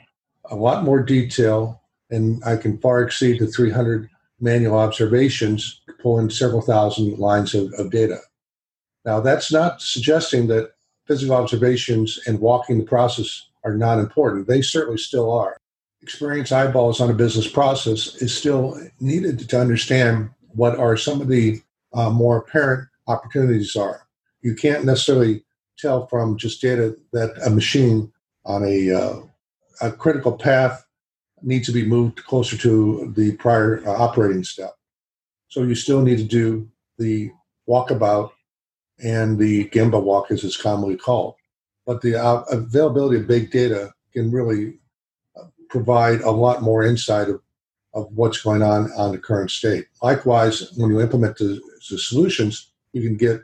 a 0.51 0.57
lot 0.57 0.85
more 0.85 1.03
detail 1.03 1.83
and 2.11 2.43
I 2.45 2.57
can 2.57 2.79
far 2.79 3.03
exceed 3.03 3.39
the 3.39 3.47
300 3.47 4.09
manual 4.41 4.79
observations 4.79 5.81
pulling 6.03 6.31
several 6.31 6.63
thousand 6.63 7.19
lines 7.19 7.55
of, 7.55 7.73
of 7.75 7.91
data. 7.91 8.19
Now, 9.05 9.21
that's 9.21 9.53
not 9.53 9.81
suggesting 9.81 10.47
that 10.49 10.73
physical 11.07 11.35
observations 11.35 12.19
and 12.27 12.41
walking 12.41 12.79
the 12.79 12.85
process 12.85 13.49
are 13.65 13.77
not 13.77 13.99
important. 13.99 14.47
They 14.47 14.63
certainly 14.63 14.99
still 14.99 15.31
are 15.31 15.57
experience 16.03 16.51
eyeballs 16.51 17.01
on 17.01 17.11
a 17.11 17.15
business 17.15 17.49
process 17.49 18.15
is 18.17 18.37
still 18.37 18.81
needed 19.01 19.49
to 19.49 19.61
understand 19.61 20.31
what 20.55 20.79
are 20.79 20.97
some 20.97 21.21
of 21.21 21.29
the 21.29 21.61
uh, 21.93 22.11
more 22.11 22.39
apparent 22.39 22.89
opportunities 23.07 23.77
are. 23.77 24.07
You 24.43 24.55
can't 24.55 24.85
necessarily 24.85 25.45
tell 25.79 26.07
from 26.07 26.37
just 26.37 26.61
data 26.61 26.97
that 27.13 27.35
a 27.45 27.51
machine 27.51 28.13
on 28.45 28.65
a, 28.65 28.91
uh, 28.93 29.21
a 29.81 29.93
critical 29.93 30.33
path 30.33 30.85
needs 31.43 31.67
to 31.67 31.73
be 31.73 31.87
moved 31.87 32.25
closer 32.25 32.57
to 32.57 33.13
the 33.17 33.33
prior 33.37 33.83
uh, 33.87 33.91
operating 33.91 34.45
step. 34.45 34.75
So 35.49 35.63
you 35.63 35.75
still 35.75 36.03
need 36.03 36.19
to 36.19 36.25
do 36.25 36.69
the 36.99 37.31
walkabout 37.69 38.31
and 39.03 39.39
the 39.39 39.69
Gemba 39.71 40.03
walk, 40.03 40.31
as 40.31 40.45
it's 40.45 40.57
commonly 40.57 40.97
called. 40.97 41.35
But 41.87 42.03
the 42.03 42.17
uh, 42.17 42.43
availability 42.51 43.21
of 43.21 43.27
big 43.27 43.51
data 43.51 43.93
can 44.13 44.31
really 44.31 44.79
uh, 45.39 45.45
provide 45.69 46.21
a 46.21 46.31
lot 46.31 46.63
more 46.63 46.85
insight 46.85 47.29
of, 47.29 47.41
of 47.95 48.09
what's 48.13 48.43
going 48.43 48.63
on 48.63 48.91
on 48.93 49.13
the 49.13 49.19
current 49.19 49.51
state. 49.51 49.87
Likewise, 50.03 50.73
when 50.77 50.91
you 50.91 51.01
implement 51.01 51.39
the, 51.39 51.61
the 51.91 51.99
solutions, 51.99 52.71
you 52.93 53.03
can 53.03 53.17
get 53.17 53.43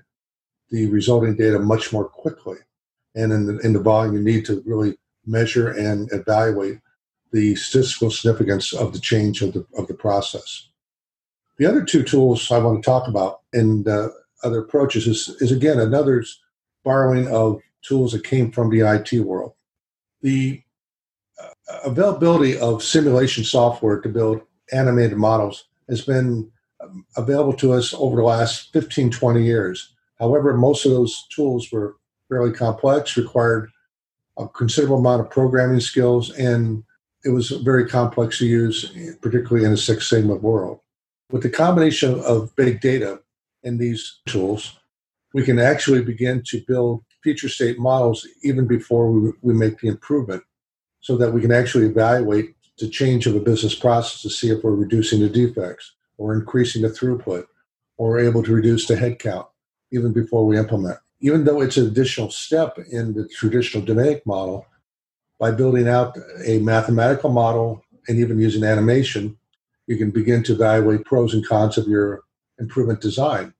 the 0.71 0.89
resulting 0.91 1.37
data 1.37 1.59
much 1.59 1.93
more 1.93 2.05
quickly. 2.05 2.59
And 3.15 3.33
in 3.33 3.47
the, 3.47 3.59
in 3.61 3.73
the 3.73 3.81
volume, 3.81 4.15
you 4.15 4.23
need 4.23 4.45
to 4.47 4.63
really 4.67 4.99
measure 5.25 5.71
and 5.71 6.09
evaluate 6.13 6.79
the 7.33 7.55
statistical 7.57 8.11
significance 8.11 8.73
of 8.73 8.93
the 8.93 9.01
change 9.01 9.43
of 9.43 9.53
the, 9.53 9.67
of 9.77 9.89
the 9.89 9.95
process. 9.95 10.69
The 11.59 11.67
other 11.67 11.85
two 11.85 12.03
tools 12.03 12.51
I 12.51 12.59
want 12.59 12.83
to 12.83 12.87
talk 12.87 13.09
about 13.09 13.41
in 13.53 13.89
uh, 13.89 14.09
other 14.43 14.61
approaches 14.61 15.07
is, 15.07 15.28
is 15.40 15.52
again 15.52 15.78
another 15.81 16.25
borrowing 16.85 17.28
of 17.28 17.61
tools 17.83 18.12
that 18.12 18.25
came 18.25 18.50
from 18.50 18.71
the 18.71 18.81
IT 18.81 19.21
world. 19.21 19.52
The 20.23 20.62
uh, 21.40 21.78
availability 21.85 22.59
of 22.59 22.83
simulation 22.83 23.45
software 23.45 24.00
to 24.00 24.09
build 24.09 24.40
animated 24.73 25.16
models 25.16 25.64
has 25.88 26.02
been 26.02 26.50
um, 26.81 27.07
available 27.16 27.52
to 27.55 27.73
us 27.73 27.95
over 27.95 28.16
the 28.16 28.23
last 28.23 28.73
15, 28.73 29.11
20 29.11 29.45
years. 29.45 29.95
However, 30.19 30.57
most 30.57 30.85
of 30.85 30.93
those 30.93 31.26
tools 31.35 31.71
were 31.71 31.97
fairly 32.28 32.52
complex, 32.52 33.16
required 33.16 33.71
a 34.38 34.49
considerable 34.49 34.99
amount 34.99 35.21
of 35.21 35.31
programming 35.31 35.81
skills, 35.81 36.31
and 36.31 36.85
it 37.25 37.31
was 37.31 37.50
very 37.50 37.88
complex 37.88 38.38
to 38.38 38.47
use, 38.47 38.93
particularly 39.21 39.64
in 39.64 39.73
a 39.73 39.76
Six 39.76 40.09
Sigma 40.09 40.37
world. 40.37 40.81
With 41.31 41.43
the 41.43 41.50
combination 41.50 42.21
of 42.21 42.55
big 42.55 42.81
data 42.81 43.21
in 43.63 43.79
these 43.79 44.21
tools, 44.27 44.79
we 45.35 45.43
can 45.43 45.59
actually 45.59 46.03
begin 46.03 46.43
to 46.47 46.63
build 46.67 47.05
future 47.23 47.49
state 47.49 47.79
models 47.79 48.27
even 48.43 48.67
before 48.67 49.11
we, 49.11 49.33
we 49.43 49.55
make 49.55 49.79
the 49.81 49.89
improvement 49.89 50.43
so 51.01 51.17
that 51.17 51.33
we 51.33 51.41
can 51.41 51.53
actually 51.53 51.87
evaluate 51.87 52.55
the 52.79 52.89
change 52.89 53.27
of 53.27 53.35
a 53.35 53.41
business 53.41 53.75
process 53.75 54.23
to 54.23 54.31
see 54.31 54.51
if 54.51 54.63
we're 54.63 54.75
reducing 54.75 55.21
the 55.21 55.29
defects 55.29 55.93
or 56.19 56.35
increasing 56.35 56.83
the 56.83 56.89
throughput 56.89 57.47
or 57.97 58.19
able 58.19 58.43
to 58.43 58.53
reduce 58.53 58.87
the 58.87 58.95
headcount 58.95 59.47
even 59.93 60.13
before 60.13 60.47
we 60.47 60.59
implement. 60.59 60.99
Even 61.21 61.45
though 61.45 61.61
it's 61.61 61.77
an 61.77 61.87
additional 61.87 62.31
step 62.31 62.79
in 62.91 63.15
the 63.15 63.27
traditional 63.29 63.85
DMAIC 63.85 64.25
model, 64.27 64.67
by 65.39 65.51
building 65.51 65.89
out 65.89 66.17
a 66.45 66.59
mathematical 66.59 67.31
model 67.31 67.83
and 68.09 68.19
even 68.19 68.39
using 68.39 68.65
animation, 68.65 69.37
you 69.87 69.97
can 69.97 70.11
begin 70.11 70.43
to 70.45 70.53
evaluate 70.53 71.05
pros 71.05 71.35
and 71.35 71.47
cons 71.47 71.79
of 71.79 71.87
your 71.87 72.23
improvement 72.59 73.01
design. 73.01 73.53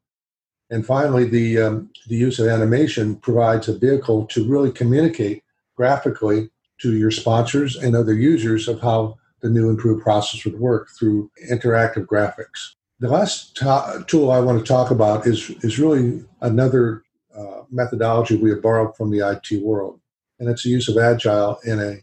And 0.71 0.85
finally, 0.85 1.25
the, 1.25 1.59
um, 1.59 1.91
the 2.09 2.17
use 2.17 2.39
of 2.39 2.49
animation 2.49 3.17
provides 3.17 3.69
a 3.69 3.79
vehicle 3.79 4.27
to 4.27 4.45
really 4.45 4.73
communicate 4.73 5.43
graphically 5.77 6.51
to 6.81 6.95
your 6.95 7.11
sponsors 7.11 7.77
and 7.77 7.95
other 7.95 8.15
users 8.15 8.69
of 8.69 8.81
how 8.81 9.17
the 9.43 9.51
new 9.51 9.69
improved 9.69 10.03
process 10.03 10.45
would 10.45 10.59
work 10.59 10.89
through 10.99 11.31
interactive 11.51 12.07
graphics. 12.07 12.75
The 12.99 13.09
last 13.09 13.57
to- 13.57 14.05
tool 14.07 14.31
I 14.31 14.41
want 14.41 14.59
to 14.59 14.65
talk 14.65 14.91
about 14.91 15.27
is, 15.27 15.51
is 15.63 15.79
really 15.79 16.25
another 16.41 17.03
uh, 17.37 17.63
methodology 17.71 18.37
we 18.37 18.51
have 18.51 18.63
borrowed 18.63 18.97
from 18.97 19.11
the 19.11 19.21
IT 19.21 19.63
world, 19.63 20.01
and 20.41 20.49
it's 20.49 20.63
the 20.63 20.71
use 20.71 20.89
of 20.89 20.97
Agile 20.97 21.59
in 21.65 21.79
a 21.79 21.97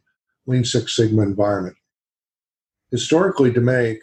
Lean 0.46 0.64
Six 0.64 0.96
Sigma 0.96 1.24
environment. 1.24 1.76
Historically, 2.92 3.52
DMAIC 3.52 3.98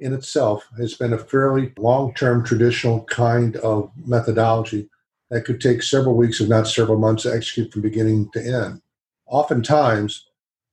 in 0.00 0.14
itself 0.14 0.66
has 0.78 0.94
been 0.94 1.12
a 1.12 1.18
fairly 1.18 1.72
long 1.78 2.14
term 2.14 2.44
traditional 2.44 3.04
kind 3.04 3.56
of 3.56 3.90
methodology 4.04 4.88
that 5.30 5.44
could 5.44 5.60
take 5.60 5.82
several 5.82 6.16
weeks, 6.16 6.40
if 6.40 6.48
not 6.48 6.66
several 6.66 6.98
months, 6.98 7.22
to 7.22 7.32
execute 7.32 7.72
from 7.72 7.82
beginning 7.82 8.28
to 8.32 8.40
end. 8.40 8.82
Oftentimes, 9.26 10.26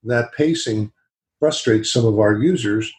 that 0.03 0.33
pacing 0.33 0.91
frustrates 1.39 1.91
some 1.91 2.05
of 2.05 2.19
our 2.19 2.33
users 2.33 2.91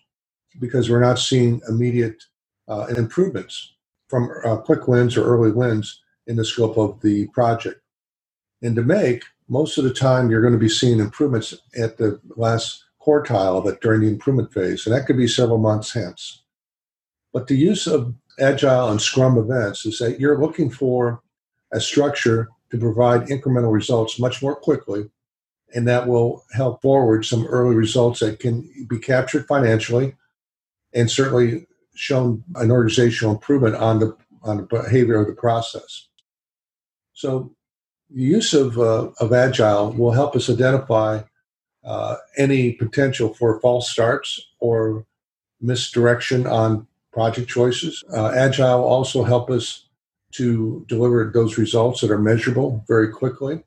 because 0.60 0.88
we're 0.88 1.00
not 1.00 1.18
seeing 1.18 1.60
immediate 1.68 2.22
uh, 2.68 2.86
improvements 2.96 3.74
from 4.08 4.30
uh, 4.44 4.56
quick 4.56 4.86
wins 4.86 5.16
or 5.16 5.24
early 5.24 5.50
wins 5.50 6.00
in 6.26 6.36
the 6.36 6.44
scope 6.44 6.76
of 6.76 7.00
the 7.00 7.26
project. 7.28 7.80
And 8.62 8.76
to 8.76 8.82
make, 8.82 9.24
most 9.48 9.78
of 9.78 9.84
the 9.84 9.94
time, 9.94 10.30
you're 10.30 10.42
going 10.42 10.52
to 10.52 10.58
be 10.58 10.68
seeing 10.68 11.00
improvements 11.00 11.54
at 11.76 11.96
the 11.96 12.20
last 12.36 12.84
quartile 13.00 13.64
that 13.64 13.80
during 13.80 14.00
the 14.00 14.08
improvement 14.08 14.52
phase, 14.52 14.86
and 14.86 14.94
that 14.94 15.06
could 15.06 15.16
be 15.16 15.28
several 15.28 15.58
months 15.58 15.92
hence. 15.92 16.42
But 17.32 17.46
the 17.46 17.56
use 17.56 17.86
of 17.86 18.14
agile 18.38 18.88
and 18.90 19.00
scrum 19.00 19.38
events 19.38 19.84
is 19.86 19.98
that 19.98 20.20
you're 20.20 20.40
looking 20.40 20.70
for 20.70 21.22
a 21.72 21.80
structure 21.80 22.48
to 22.70 22.78
provide 22.78 23.28
incremental 23.28 23.72
results 23.72 24.18
much 24.18 24.42
more 24.42 24.56
quickly, 24.56 25.10
and 25.74 25.86
that 25.86 26.06
will 26.06 26.44
help 26.52 26.82
forward 26.82 27.24
some 27.24 27.46
early 27.46 27.74
results 27.74 28.20
that 28.20 28.40
can 28.40 28.68
be 28.88 28.98
captured 28.98 29.46
financially 29.46 30.14
and 30.94 31.10
certainly 31.10 31.66
shown 31.94 32.44
an 32.54 32.70
organizational 32.70 33.34
improvement 33.34 33.74
on 33.74 33.98
the 33.98 34.16
on 34.42 34.58
the 34.58 34.62
behavior 34.62 35.20
of 35.20 35.26
the 35.26 35.32
process. 35.32 36.06
So 37.12 37.54
the 38.10 38.22
use 38.22 38.54
of, 38.54 38.78
uh, 38.78 39.10
of 39.20 39.32
agile 39.32 39.92
will 39.92 40.12
help 40.12 40.36
us 40.36 40.48
identify 40.48 41.22
uh, 41.84 42.16
any 42.36 42.72
potential 42.72 43.32
for 43.34 43.60
false 43.60 43.90
starts 43.90 44.40
or 44.60 45.06
misdirection 45.60 46.46
on 46.46 46.86
project 47.12 47.48
choices. 47.48 48.04
Uh, 48.14 48.28
Agile 48.28 48.84
also 48.84 49.22
help 49.22 49.50
us 49.50 49.86
to 50.32 50.84
deliver 50.88 51.30
those 51.32 51.58
results 51.58 52.00
that 52.00 52.10
are 52.10 52.18
measurable 52.18 52.84
very 52.86 53.10
quickly. 53.10 53.62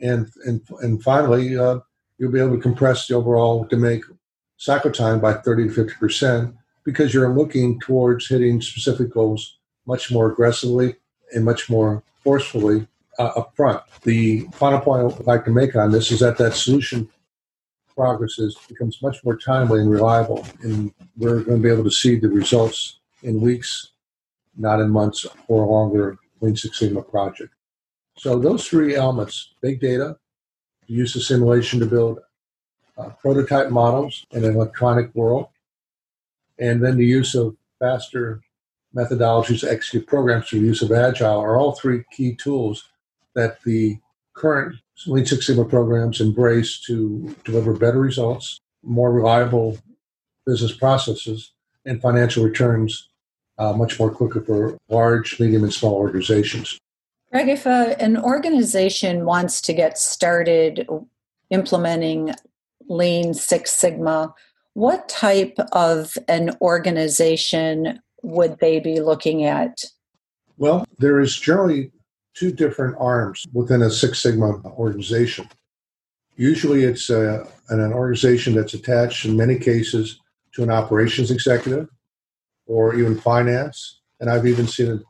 And, 0.00 0.30
and, 0.44 0.60
and 0.80 1.02
finally, 1.02 1.56
uh, 1.56 1.80
you'll 2.18 2.32
be 2.32 2.40
able 2.40 2.56
to 2.56 2.62
compress 2.62 3.06
the 3.06 3.14
overall 3.14 3.66
DMAIC 3.66 4.02
cycle 4.56 4.90
time 4.90 5.20
by 5.20 5.34
30 5.34 5.68
to 5.68 5.84
50% 5.84 6.54
because 6.84 7.14
you're 7.14 7.34
looking 7.34 7.80
towards 7.80 8.28
hitting 8.28 8.60
specific 8.60 9.12
goals 9.12 9.58
much 9.86 10.10
more 10.10 10.30
aggressively 10.30 10.96
and 11.32 11.44
much 11.44 11.70
more 11.70 12.02
forcefully 12.22 12.86
uh, 13.18 13.30
up 13.36 13.54
front. 13.56 13.82
The 14.02 14.46
final 14.52 14.80
point 14.80 15.12
I'd 15.12 15.26
like 15.26 15.44
to 15.46 15.50
make 15.50 15.74
on 15.76 15.92
this 15.92 16.10
is 16.10 16.20
that 16.20 16.38
that 16.38 16.54
solution 16.54 17.08
progress 17.96 18.38
is, 18.38 18.56
becomes 18.68 19.02
much 19.02 19.22
more 19.24 19.36
timely 19.36 19.80
and 19.80 19.90
reliable. 19.90 20.46
And 20.62 20.92
we're 21.16 21.42
going 21.42 21.62
to 21.62 21.62
be 21.62 21.72
able 21.72 21.84
to 21.84 21.90
see 21.90 22.18
the 22.18 22.28
results 22.28 23.00
in 23.22 23.40
weeks, 23.40 23.92
not 24.56 24.80
in 24.80 24.90
months 24.90 25.26
or 25.48 25.66
longer 25.66 26.18
Lean 26.40 26.56
Six 26.56 26.78
Sigma 26.78 27.02
project. 27.02 27.52
So 28.16 28.38
those 28.38 28.68
three 28.68 28.94
elements, 28.94 29.54
big 29.60 29.80
data, 29.80 30.16
the 30.86 30.94
use 30.94 31.16
of 31.16 31.22
simulation 31.22 31.80
to 31.80 31.86
build 31.86 32.20
uh, 32.96 33.10
prototype 33.20 33.70
models 33.70 34.24
in 34.30 34.44
an 34.44 34.54
electronic 34.54 35.12
world, 35.14 35.48
and 36.58 36.84
then 36.84 36.96
the 36.96 37.06
use 37.06 37.34
of 37.34 37.56
faster 37.80 38.40
methodologies 38.94 39.60
to 39.60 39.70
execute 39.70 40.06
programs 40.06 40.48
through 40.48 40.60
use 40.60 40.82
of 40.82 40.92
Agile 40.92 41.40
are 41.40 41.56
all 41.56 41.72
three 41.72 42.04
key 42.12 42.34
tools 42.36 42.84
that 43.34 43.60
the 43.64 43.98
current 44.34 44.76
Lean 45.06 45.26
Six 45.26 45.46
Sigma 45.46 45.64
programs 45.64 46.20
embrace 46.20 46.80
to 46.86 47.34
deliver 47.44 47.72
better 47.72 48.00
results, 48.00 48.60
more 48.82 49.12
reliable 49.12 49.78
business 50.46 50.72
processes, 50.72 51.52
and 51.84 52.00
financial 52.00 52.44
returns 52.44 53.08
uh, 53.58 53.72
much 53.72 53.98
more 53.98 54.10
quicker 54.10 54.42
for 54.42 54.76
large, 54.88 55.38
medium, 55.38 55.62
and 55.62 55.72
small 55.72 55.94
organizations. 55.94 56.78
Greg, 57.30 57.48
if 57.48 57.66
a, 57.66 58.00
an 58.00 58.16
organization 58.16 59.24
wants 59.24 59.60
to 59.62 59.72
get 59.72 59.98
started 59.98 60.86
implementing 61.50 62.32
Lean 62.88 63.34
Six 63.34 63.72
Sigma, 63.72 64.34
what 64.74 65.08
type 65.08 65.56
of 65.72 66.16
an 66.28 66.50
organization 66.60 68.00
would 68.22 68.58
they 68.60 68.80
be 68.80 69.00
looking 69.00 69.44
at? 69.44 69.84
Well, 70.56 70.86
there 70.98 71.20
is 71.20 71.36
generally 71.38 71.90
two 72.34 72.52
different 72.52 72.96
arms 72.98 73.46
within 73.52 73.82
a 73.82 73.90
Six 73.90 74.20
Sigma 74.20 74.60
organization. 74.64 75.48
Usually, 76.36 76.84
it's 76.84 77.10
a, 77.10 77.42
uh, 77.42 77.46
an 77.68 77.92
organization 77.92 78.54
that's 78.54 78.74
attached 78.74 79.24
in 79.24 79.36
many 79.36 79.58
cases 79.58 80.20
to 80.54 80.62
an 80.62 80.70
operations 80.70 81.30
executive 81.30 81.88
or 82.66 82.94
even 82.94 83.18
finance. 83.18 84.00
And 84.20 84.28
I've 84.28 84.46
even 84.46 84.66
seen 84.66 84.90
it 84.92 85.02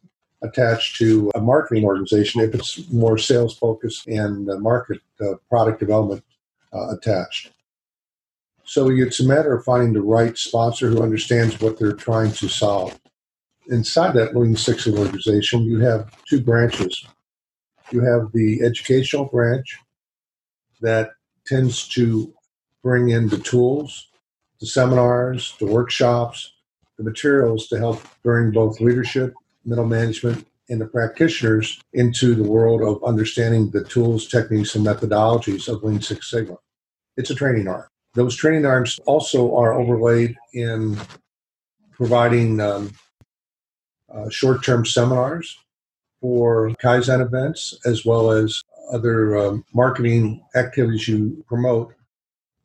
attached 0.42 0.96
to 0.96 1.30
a 1.34 1.40
marketing 1.40 1.84
organization 1.84 2.42
if 2.42 2.54
it's 2.54 2.90
more 2.90 3.16
sales 3.16 3.56
focused 3.56 4.06
and 4.06 4.46
market 4.60 5.00
uh, 5.20 5.34
product 5.48 5.80
development 5.80 6.22
uh, 6.72 6.90
attached. 6.90 7.50
So 8.64 8.90
it's 8.90 9.20
a 9.20 9.26
matter 9.26 9.54
of 9.54 9.64
finding 9.64 9.92
the 9.92 10.02
right 10.02 10.36
sponsor 10.36 10.88
who 10.88 11.02
understands 11.02 11.60
what 11.60 11.78
they're 11.78 11.92
trying 11.92 12.32
to 12.32 12.48
solve. 12.48 12.98
Inside 13.68 14.14
that 14.14 14.36
Lean 14.36 14.56
Six 14.56 14.86
organization, 14.86 15.62
you 15.62 15.80
have 15.80 16.10
two 16.28 16.40
branches 16.40 17.06
You 17.90 18.00
have 18.02 18.32
the 18.32 18.62
educational 18.62 19.26
branch 19.26 19.78
that 20.80 21.10
tends 21.46 21.86
to 21.88 22.32
bring 22.82 23.10
in 23.10 23.28
the 23.28 23.38
tools, 23.38 24.08
the 24.60 24.66
seminars, 24.66 25.54
the 25.58 25.66
workshops, 25.66 26.52
the 26.98 27.04
materials 27.04 27.68
to 27.68 27.78
help 27.78 28.02
bring 28.22 28.50
both 28.50 28.80
leadership, 28.80 29.34
middle 29.64 29.86
management, 29.86 30.46
and 30.68 30.80
the 30.80 30.86
practitioners 30.86 31.80
into 31.92 32.34
the 32.34 32.42
world 32.42 32.82
of 32.82 33.02
understanding 33.04 33.70
the 33.70 33.84
tools, 33.84 34.26
techniques, 34.28 34.74
and 34.74 34.86
methodologies 34.86 35.68
of 35.68 35.82
Lean 35.82 36.00
Six 36.00 36.30
Sigma. 36.30 36.56
It's 37.16 37.30
a 37.30 37.34
training 37.34 37.68
arm. 37.68 37.86
Those 38.14 38.36
training 38.36 38.64
arms 38.64 38.98
also 39.06 39.56
are 39.56 39.74
overlaid 39.74 40.36
in 40.52 40.98
providing 41.92 42.60
um, 42.60 42.92
uh, 44.14 44.28
short 44.30 44.64
term 44.64 44.84
seminars 44.84 45.58
for 46.20 46.70
Kaizen 46.82 47.20
events, 47.20 47.78
as 47.84 48.04
well 48.04 48.30
as 48.30 48.62
other 48.92 49.36
um, 49.36 49.64
marketing 49.74 50.42
activities 50.54 51.08
you 51.08 51.44
promote 51.48 51.94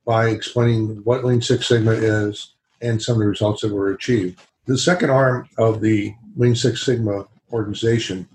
by 0.06 0.30
explaining 0.30 1.02
what 1.04 1.24
Lean 1.24 1.42
Six 1.42 1.68
Sigma 1.68 1.92
is 1.92 2.54
and 2.82 3.02
some 3.02 3.16
of 3.16 3.20
the 3.20 3.28
results 3.28 3.62
that 3.62 3.74
were 3.74 3.92
achieved. 3.92 4.40
The 4.66 4.78
second 4.78 5.10
arm 5.10 5.50
of 5.58 5.82
the 5.82 6.14
Lean 6.36 6.56
Six 6.56 6.86
Sigma 6.86 7.26
organization 7.52 8.28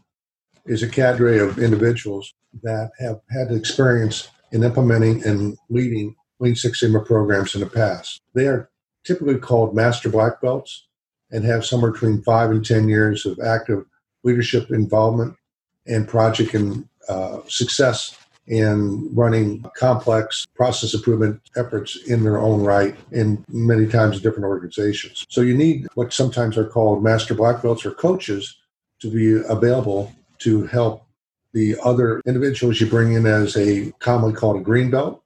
is 0.66 0.83
a 0.83 0.88
cadre 0.88 1.38
of 1.38 1.59
individuals 1.59 2.33
that 2.62 2.90
have 2.98 3.20
had 3.31 3.50
experience 3.50 4.29
in 4.53 4.62
implementing 4.62 5.24
and 5.24 5.57
leading 5.68 6.14
Lean 6.38 6.55
Six 6.55 6.81
Sigma 6.81 7.00
programs 7.00 7.55
in 7.55 7.61
the 7.61 7.66
past. 7.66 8.20
They 8.35 8.46
are 8.46 8.70
typically 9.05 9.38
called 9.38 9.74
master 9.74 10.09
black 10.09 10.40
belts 10.40 10.87
and 11.35 11.44
have 11.44 11.66
somewhere 11.66 11.90
between 11.90 12.23
five 12.23 12.51
and 12.53 12.64
10 12.64 12.88
years 12.88 13.27
of 13.27 13.40
active 13.40 13.85
leadership 14.23 14.70
involvement 14.70 15.37
and 15.85 16.09
project 16.09 16.55
and 16.55 16.88
uh, 17.09 17.40
success 17.49 18.16
in 18.47 19.12
running 19.14 19.64
complex 19.77 20.47
process 20.55 20.94
improvement 20.94 21.40
efforts 21.57 21.97
in 22.07 22.23
their 22.23 22.38
own 22.38 22.62
right 22.62 22.94
in 23.11 23.44
many 23.49 23.87
times 23.87 24.20
different 24.20 24.44
organizations. 24.44 25.27
So 25.29 25.40
you 25.40 25.57
need 25.57 25.88
what 25.94 26.12
sometimes 26.12 26.57
are 26.57 26.68
called 26.68 27.03
master 27.03 27.35
black 27.35 27.62
belts 27.62 27.85
or 27.85 27.90
coaches 27.90 28.57
to 29.01 29.11
be 29.11 29.42
available 29.49 30.14
to 30.38 30.66
help 30.66 31.05
the 31.53 31.77
other 31.83 32.20
individuals 32.27 32.81
you 32.81 32.87
bring 32.87 33.14
in 33.14 33.27
as 33.27 33.57
a 33.57 33.90
commonly 33.99 34.35
called 34.35 34.59
a 34.59 34.61
green 34.61 34.90
belt 34.90 35.23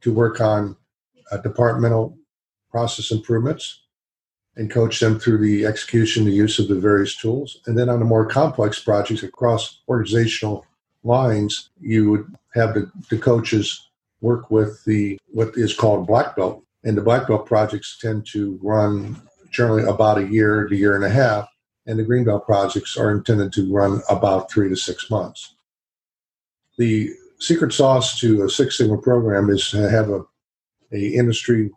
to 0.00 0.12
work 0.12 0.40
on 0.40 0.76
uh, 1.30 1.36
departmental 1.38 2.18
process 2.70 3.12
improvements 3.12 3.83
and 4.56 4.70
coach 4.70 5.00
them 5.00 5.18
through 5.18 5.38
the 5.38 5.66
execution, 5.66 6.24
the 6.24 6.30
use 6.30 6.58
of 6.58 6.68
the 6.68 6.74
various 6.76 7.16
tools. 7.16 7.60
And 7.66 7.76
then 7.76 7.88
on 7.88 7.98
the 7.98 8.04
more 8.04 8.26
complex 8.26 8.78
projects 8.78 9.22
across 9.22 9.80
organizational 9.88 10.64
lines, 11.02 11.70
you 11.80 12.10
would 12.10 12.34
have 12.54 12.74
the, 12.74 12.90
the 13.10 13.18
coaches 13.18 13.88
work 14.20 14.50
with 14.50 14.82
the 14.84 15.18
what 15.32 15.56
is 15.56 15.74
called 15.74 16.06
black 16.06 16.36
belt. 16.36 16.62
And 16.84 16.96
the 16.96 17.02
black 17.02 17.26
belt 17.26 17.46
projects 17.46 17.98
tend 18.00 18.26
to 18.28 18.58
run 18.62 19.20
generally 19.50 19.84
about 19.84 20.18
a 20.18 20.26
year 20.26 20.66
to 20.68 20.76
year 20.76 20.94
and 20.94 21.04
a 21.04 21.10
half. 21.10 21.48
And 21.86 21.98
the 21.98 22.04
green 22.04 22.24
belt 22.24 22.46
projects 22.46 22.96
are 22.96 23.10
intended 23.10 23.52
to 23.54 23.72
run 23.72 24.00
about 24.08 24.50
three 24.50 24.68
to 24.68 24.76
six 24.76 25.10
months. 25.10 25.54
The 26.78 27.10
secret 27.38 27.72
sauce 27.72 28.18
to 28.20 28.44
a 28.44 28.48
Six 28.48 28.78
Sigma 28.78 28.98
program 28.98 29.50
is 29.50 29.70
to 29.70 29.88
have 29.88 30.10
a, 30.10 30.24
a 30.92 31.08
industry 31.08 31.70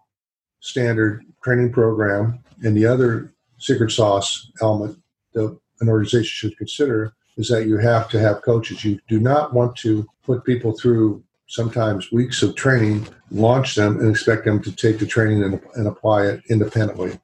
standard 0.59 1.25
training 1.43 1.71
program. 1.71 2.39
And 2.63 2.75
the 2.75 2.85
other 2.85 3.33
secret 3.59 3.91
sauce 3.91 4.51
element 4.61 4.99
that 5.33 5.57
an 5.79 5.89
organization 5.89 6.49
should 6.49 6.57
consider 6.57 7.13
is 7.37 7.49
that 7.49 7.67
you 7.67 7.77
have 7.77 8.09
to 8.09 8.19
have 8.19 8.41
coaches. 8.41 8.83
You 8.83 8.99
do 9.07 9.19
not 9.19 9.53
want 9.53 9.75
to 9.77 10.07
put 10.23 10.43
people 10.43 10.77
through 10.77 11.23
sometimes 11.47 12.11
weeks 12.11 12.41
of 12.41 12.55
training, 12.55 13.07
launch 13.31 13.75
them, 13.75 13.99
and 13.99 14.09
expect 14.09 14.45
them 14.45 14.61
to 14.63 14.71
take 14.71 14.99
the 14.99 15.05
training 15.05 15.43
and, 15.43 15.61
and 15.75 15.87
apply 15.87 16.27
it 16.27 16.41
independently. 16.49 17.19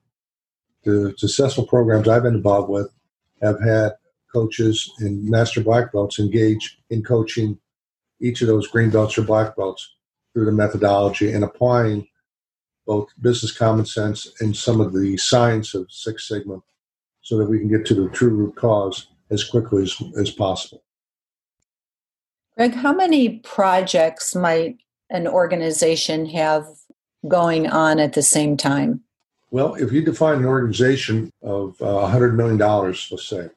The 0.84 1.14
successful 1.18 1.66
programs 1.66 2.08
I've 2.08 2.24
been 2.24 2.36
involved 2.36 2.70
with 2.70 2.94
have 3.42 3.62
had 3.62 3.94
coaches 4.34 4.92
and 5.00 5.30
master 5.30 5.62
black 5.62 5.92
belts 5.92 6.20
engage 6.20 6.80
in 6.90 7.04
coaching 7.04 7.60
each 8.22 8.42
of 8.42 8.48
those 8.48 8.68
green 8.68 8.90
belts 8.90 9.18
or 9.18 9.24
black 9.24 9.56
belts 9.56 9.96
through 10.34 10.46
the 10.46 10.52
methodology 10.52 11.32
and 11.32 11.44
applying 11.44 12.08
both 12.86 13.10
business 13.22 13.52
common 13.52 13.86
sense 13.86 14.32
and 14.40 14.56
some 14.56 14.82
of 14.82 14.94
the 14.94 15.18
science 15.18 15.74
of 15.74 15.92
Six 15.92 16.28
Sigma 16.28 16.62
so 17.22 17.38
that 17.38 17.50
we 17.50 17.60
can 17.60 17.70
get 17.70 17.86
to 17.88 17.94
the 17.94 18.10
true 18.10 18.30
root 18.30 18.56
cause 18.56 19.08
as 19.30 19.44
quickly 19.44 19.84
as, 19.84 19.96
as 20.20 20.30
possible. 20.30 20.84
Greg, 22.58 22.74
how 22.74 22.94
many 22.94 23.40
projects 23.40 24.36
might 24.36 24.78
an 25.10 25.28
organization 25.28 26.26
have 26.28 26.66
going 27.28 27.68
on 27.68 28.00
at 28.00 28.14
the 28.14 28.22
same 28.22 28.58
time? 28.58 29.02
Well, 29.50 29.76
if 29.76 29.92
you 29.92 30.04
define 30.04 30.40
an 30.40 30.46
organization 30.46 31.32
of 31.42 31.82
uh, 31.82 31.86
$100 31.86 32.36
million, 32.36 32.58
let's 32.58 33.28
say, 33.28 33.50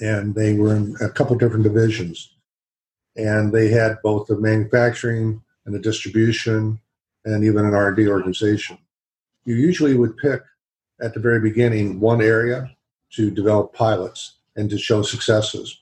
and 0.00 0.34
they 0.34 0.54
were 0.54 0.74
in 0.74 0.96
a 1.00 1.08
couple 1.08 1.36
different 1.36 1.64
divisions, 1.64 2.34
and 3.16 3.52
they 3.52 3.68
had 3.68 3.98
both 4.02 4.26
the 4.26 4.36
manufacturing 4.36 5.42
and 5.66 5.74
the 5.74 5.78
distribution 5.78 6.80
and 7.34 7.44
even 7.44 7.64
an 7.64 7.74
R&D 7.74 8.08
organization. 8.08 8.78
You 9.44 9.54
usually 9.54 9.94
would 9.94 10.16
pick 10.16 10.42
at 11.00 11.14
the 11.14 11.20
very 11.20 11.40
beginning 11.40 12.00
one 12.00 12.20
area 12.20 12.74
to 13.12 13.30
develop 13.30 13.74
pilots 13.74 14.34
and 14.56 14.68
to 14.70 14.78
show 14.78 15.02
successes. 15.02 15.80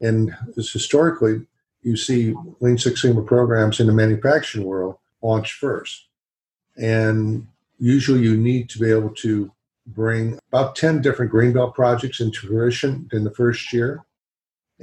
And 0.00 0.34
historically, 0.56 1.46
you 1.82 1.96
see 1.96 2.34
Lean 2.60 2.78
Six 2.78 3.02
Sigma 3.02 3.22
programs 3.22 3.80
in 3.80 3.86
the 3.86 3.92
manufacturing 3.92 4.64
world 4.64 4.96
launch 5.20 5.52
first. 5.52 6.06
And 6.76 7.46
usually 7.78 8.22
you 8.22 8.36
need 8.36 8.68
to 8.70 8.78
be 8.78 8.90
able 8.90 9.10
to 9.16 9.52
bring 9.86 10.38
about 10.48 10.76
10 10.76 11.02
different 11.02 11.32
Greenbelt 11.32 11.74
projects 11.74 12.20
into 12.20 12.46
fruition 12.46 13.08
in 13.12 13.24
the 13.24 13.30
first 13.30 13.72
year 13.72 14.04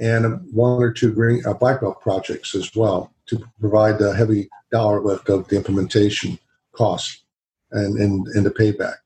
and 0.00 0.40
one 0.52 0.82
or 0.82 0.92
two 0.92 1.12
green 1.12 1.42
uh, 1.46 1.52
black 1.52 1.80
belt 1.80 2.00
projects 2.00 2.54
as 2.54 2.74
well 2.74 3.12
to 3.26 3.38
provide 3.60 3.98
the 3.98 4.14
heavy 4.14 4.48
dollar 4.72 5.00
lift 5.00 5.28
of 5.28 5.46
the 5.48 5.56
implementation 5.56 6.38
costs 6.72 7.22
and, 7.70 7.98
and, 7.98 8.26
and 8.28 8.46
the 8.46 8.50
payback. 8.50 8.96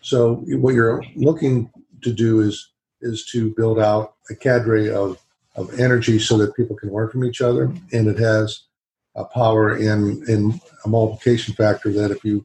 So 0.00 0.36
what 0.46 0.74
you're 0.74 1.04
looking 1.14 1.70
to 2.02 2.12
do 2.12 2.40
is 2.40 2.70
is 3.00 3.26
to 3.26 3.54
build 3.54 3.78
out 3.78 4.14
a 4.30 4.34
cadre 4.34 4.90
of, 4.90 5.18
of 5.56 5.78
energy 5.78 6.18
so 6.18 6.38
that 6.38 6.56
people 6.56 6.74
can 6.74 6.90
learn 6.90 7.10
from 7.10 7.24
each 7.24 7.42
other 7.42 7.64
and 7.92 8.08
it 8.08 8.18
has 8.18 8.62
a 9.14 9.24
power 9.24 9.76
in 9.76 10.24
in 10.28 10.60
a 10.84 10.88
multiplication 10.88 11.54
factor 11.54 11.92
that 11.92 12.10
if 12.10 12.24
you 12.24 12.44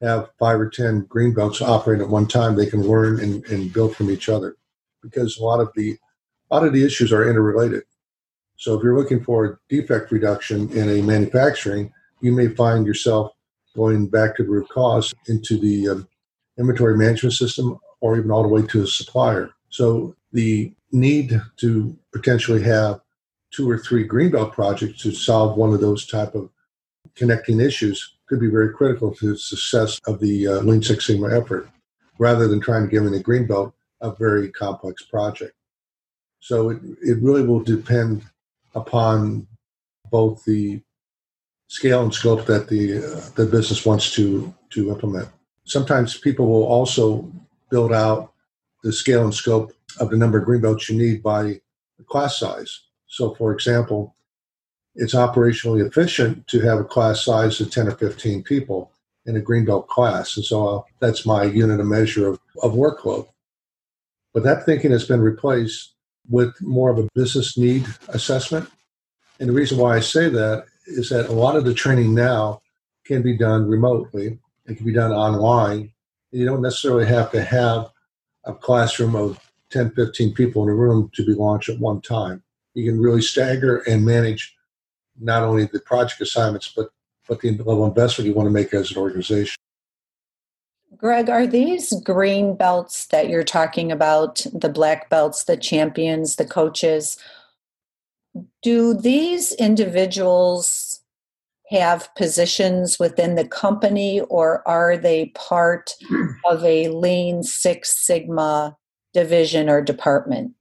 have 0.00 0.30
five 0.38 0.60
or 0.60 0.68
ten 0.68 1.00
green 1.08 1.34
belts 1.34 1.60
operating 1.60 2.04
at 2.04 2.10
one 2.10 2.26
time, 2.26 2.54
they 2.54 2.66
can 2.66 2.82
learn 2.82 3.18
and, 3.20 3.44
and 3.46 3.72
build 3.72 3.96
from 3.96 4.10
each 4.10 4.28
other. 4.28 4.56
Because 5.02 5.38
a 5.38 5.44
lot 5.44 5.60
of 5.60 5.70
the 5.74 5.98
lot 6.54 6.66
of 6.66 6.72
the 6.72 6.84
issues 6.84 7.12
are 7.12 7.28
interrelated. 7.28 7.84
So 8.56 8.74
if 8.74 8.82
you're 8.82 8.98
looking 8.98 9.22
for 9.22 9.60
defect 9.68 10.10
reduction 10.10 10.70
in 10.70 10.88
a 10.88 11.02
manufacturing, 11.02 11.92
you 12.20 12.32
may 12.32 12.48
find 12.48 12.86
yourself 12.86 13.32
going 13.76 14.08
back 14.08 14.36
to 14.36 14.42
the 14.42 14.48
root 14.48 14.68
cause 14.68 15.14
into 15.28 15.58
the 15.58 15.88
um, 15.88 16.08
inventory 16.58 16.96
management 16.96 17.34
system 17.34 17.78
or 18.00 18.16
even 18.18 18.30
all 18.30 18.42
the 18.42 18.48
way 18.48 18.62
to 18.62 18.82
a 18.82 18.86
supplier. 18.86 19.50
So 19.68 20.16
the 20.32 20.72
need 20.90 21.40
to 21.58 21.96
potentially 22.12 22.62
have 22.62 23.00
two 23.50 23.70
or 23.70 23.78
three 23.78 24.06
greenbelt 24.06 24.52
projects 24.52 25.02
to 25.02 25.12
solve 25.12 25.56
one 25.56 25.72
of 25.72 25.80
those 25.80 26.06
type 26.06 26.34
of 26.34 26.50
connecting 27.14 27.60
issues 27.60 28.16
could 28.28 28.40
be 28.40 28.50
very 28.50 28.72
critical 28.72 29.14
to 29.14 29.32
the 29.32 29.38
success 29.38 29.98
of 30.06 30.20
the 30.20 30.46
uh, 30.46 30.60
Lean 30.60 30.82
Six 30.82 31.06
Sigma 31.06 31.36
effort, 31.36 31.68
rather 32.18 32.46
than 32.46 32.60
trying 32.60 32.84
to 32.84 32.90
give 32.90 33.06
in 33.06 33.14
a 33.14 33.18
greenbelt 33.18 33.72
a 34.00 34.14
very 34.14 34.50
complex 34.50 35.02
project. 35.04 35.54
So 36.40 36.70
it, 36.70 36.78
it 37.02 37.22
really 37.22 37.42
will 37.42 37.62
depend 37.62 38.24
upon 38.74 39.46
both 40.10 40.44
the 40.44 40.80
scale 41.68 42.02
and 42.02 42.14
scope 42.14 42.46
that 42.46 42.68
the 42.68 42.98
uh, 42.98 43.20
the 43.34 43.46
business 43.46 43.84
wants 43.84 44.12
to 44.14 44.54
to 44.70 44.90
implement. 44.90 45.28
Sometimes 45.64 46.16
people 46.16 46.46
will 46.46 46.64
also 46.64 47.30
build 47.70 47.92
out 47.92 48.32
the 48.82 48.92
scale 48.92 49.24
and 49.24 49.34
scope 49.34 49.72
of 50.00 50.10
the 50.10 50.16
number 50.16 50.38
of 50.38 50.46
greenbelts 50.46 50.88
you 50.88 50.96
need 50.96 51.22
by 51.22 51.60
class 52.06 52.38
size. 52.38 52.80
So, 53.06 53.34
for 53.34 53.52
example, 53.52 54.14
it's 54.94 55.14
operationally 55.14 55.86
efficient 55.86 56.46
to 56.48 56.60
have 56.60 56.78
a 56.78 56.84
class 56.84 57.24
size 57.24 57.60
of 57.60 57.70
10 57.70 57.88
or 57.88 57.92
15 57.92 58.42
people 58.42 58.92
in 59.26 59.36
a 59.36 59.40
greenbelt 59.40 59.88
class. 59.88 60.36
And 60.36 60.44
so 60.44 60.68
uh, 60.68 60.82
that's 61.00 61.26
my 61.26 61.44
unit 61.44 61.80
of 61.80 61.86
measure 61.86 62.28
of, 62.28 62.40
of 62.62 62.72
workload. 62.72 63.28
But 64.32 64.42
that 64.44 64.64
thinking 64.64 64.90
has 64.90 65.06
been 65.06 65.20
replaced 65.20 65.94
with 66.28 66.60
more 66.60 66.90
of 66.90 66.98
a 66.98 67.08
business 67.14 67.56
need 67.56 67.86
assessment. 68.08 68.68
And 69.40 69.48
the 69.48 69.54
reason 69.54 69.78
why 69.78 69.96
I 69.96 70.00
say 70.00 70.28
that 70.28 70.66
is 70.86 71.10
that 71.10 71.28
a 71.28 71.32
lot 71.32 71.56
of 71.56 71.64
the 71.64 71.74
training 71.74 72.14
now 72.14 72.60
can 73.04 73.22
be 73.22 73.36
done 73.36 73.68
remotely, 73.68 74.38
it 74.66 74.76
can 74.76 74.86
be 74.86 74.92
done 74.92 75.12
online. 75.12 75.92
You 76.30 76.44
don't 76.44 76.62
necessarily 76.62 77.06
have 77.06 77.30
to 77.32 77.42
have 77.42 77.90
a 78.44 78.52
classroom 78.54 79.16
of 79.16 79.38
10, 79.70 79.92
15 79.92 80.34
people 80.34 80.62
in 80.62 80.68
a 80.68 80.74
room 80.74 81.10
to 81.14 81.24
be 81.24 81.32
launched 81.32 81.68
at 81.68 81.78
one 81.78 82.00
time. 82.00 82.42
you 82.74 82.90
can 82.90 83.00
really 83.00 83.22
stagger 83.22 83.78
and 83.88 84.04
manage 84.04 84.54
not 85.18 85.42
only 85.42 85.64
the 85.64 85.80
project 85.80 86.20
assignments, 86.20 86.72
but, 86.74 86.90
but 87.26 87.40
the 87.40 87.50
level 87.58 87.86
investment 87.86 88.28
you 88.28 88.34
want 88.34 88.46
to 88.46 88.52
make 88.52 88.72
as 88.72 88.90
an 88.90 88.98
organization. 88.98 89.56
Greg, 90.96 91.28
are 91.28 91.46
these 91.46 91.92
green 92.02 92.56
belts 92.56 93.06
that 93.06 93.28
you're 93.28 93.44
talking 93.44 93.92
about, 93.92 94.44
the 94.52 94.68
black 94.68 95.10
belts, 95.10 95.44
the 95.44 95.56
champions, 95.56 96.36
the 96.36 96.46
coaches, 96.46 97.18
do 98.62 98.94
these 98.94 99.52
individuals 99.54 101.00
have 101.70 102.12
positions 102.14 102.98
within 102.98 103.34
the 103.34 103.46
company 103.46 104.20
or 104.22 104.66
are 104.66 104.96
they 104.96 105.26
part 105.34 105.94
of 106.44 106.64
a 106.64 106.88
lean 106.88 107.42
six 107.42 107.96
sigma 108.06 108.76
division 109.12 109.68
or 109.68 109.82
department? 109.82 110.52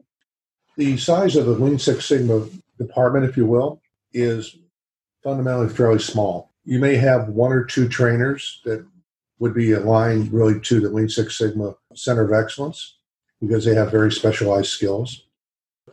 The 0.75 0.97
size 0.97 1.35
of 1.35 1.45
the 1.45 1.53
lean 1.53 1.79
six 1.79 2.05
sigma 2.05 2.47
department 2.77 3.25
if 3.25 3.37
you 3.37 3.45
will 3.45 3.81
is 4.13 4.57
fundamentally 5.23 5.69
fairly 5.69 5.99
small. 5.99 6.51
You 6.65 6.79
may 6.79 6.95
have 6.95 7.29
one 7.29 7.53
or 7.53 7.63
two 7.63 7.87
trainers 7.87 8.61
that 8.65 8.85
would 9.39 9.53
be 9.53 9.71
aligned 9.73 10.31
really 10.31 10.59
to 10.61 10.79
the 10.79 10.89
lean 10.89 11.09
six 11.09 11.37
sigma 11.37 11.75
center 11.95 12.23
of 12.23 12.33
excellence 12.33 12.97
because 13.39 13.65
they 13.65 13.75
have 13.75 13.91
very 13.91 14.11
specialized 14.11 14.69
skills 14.69 15.23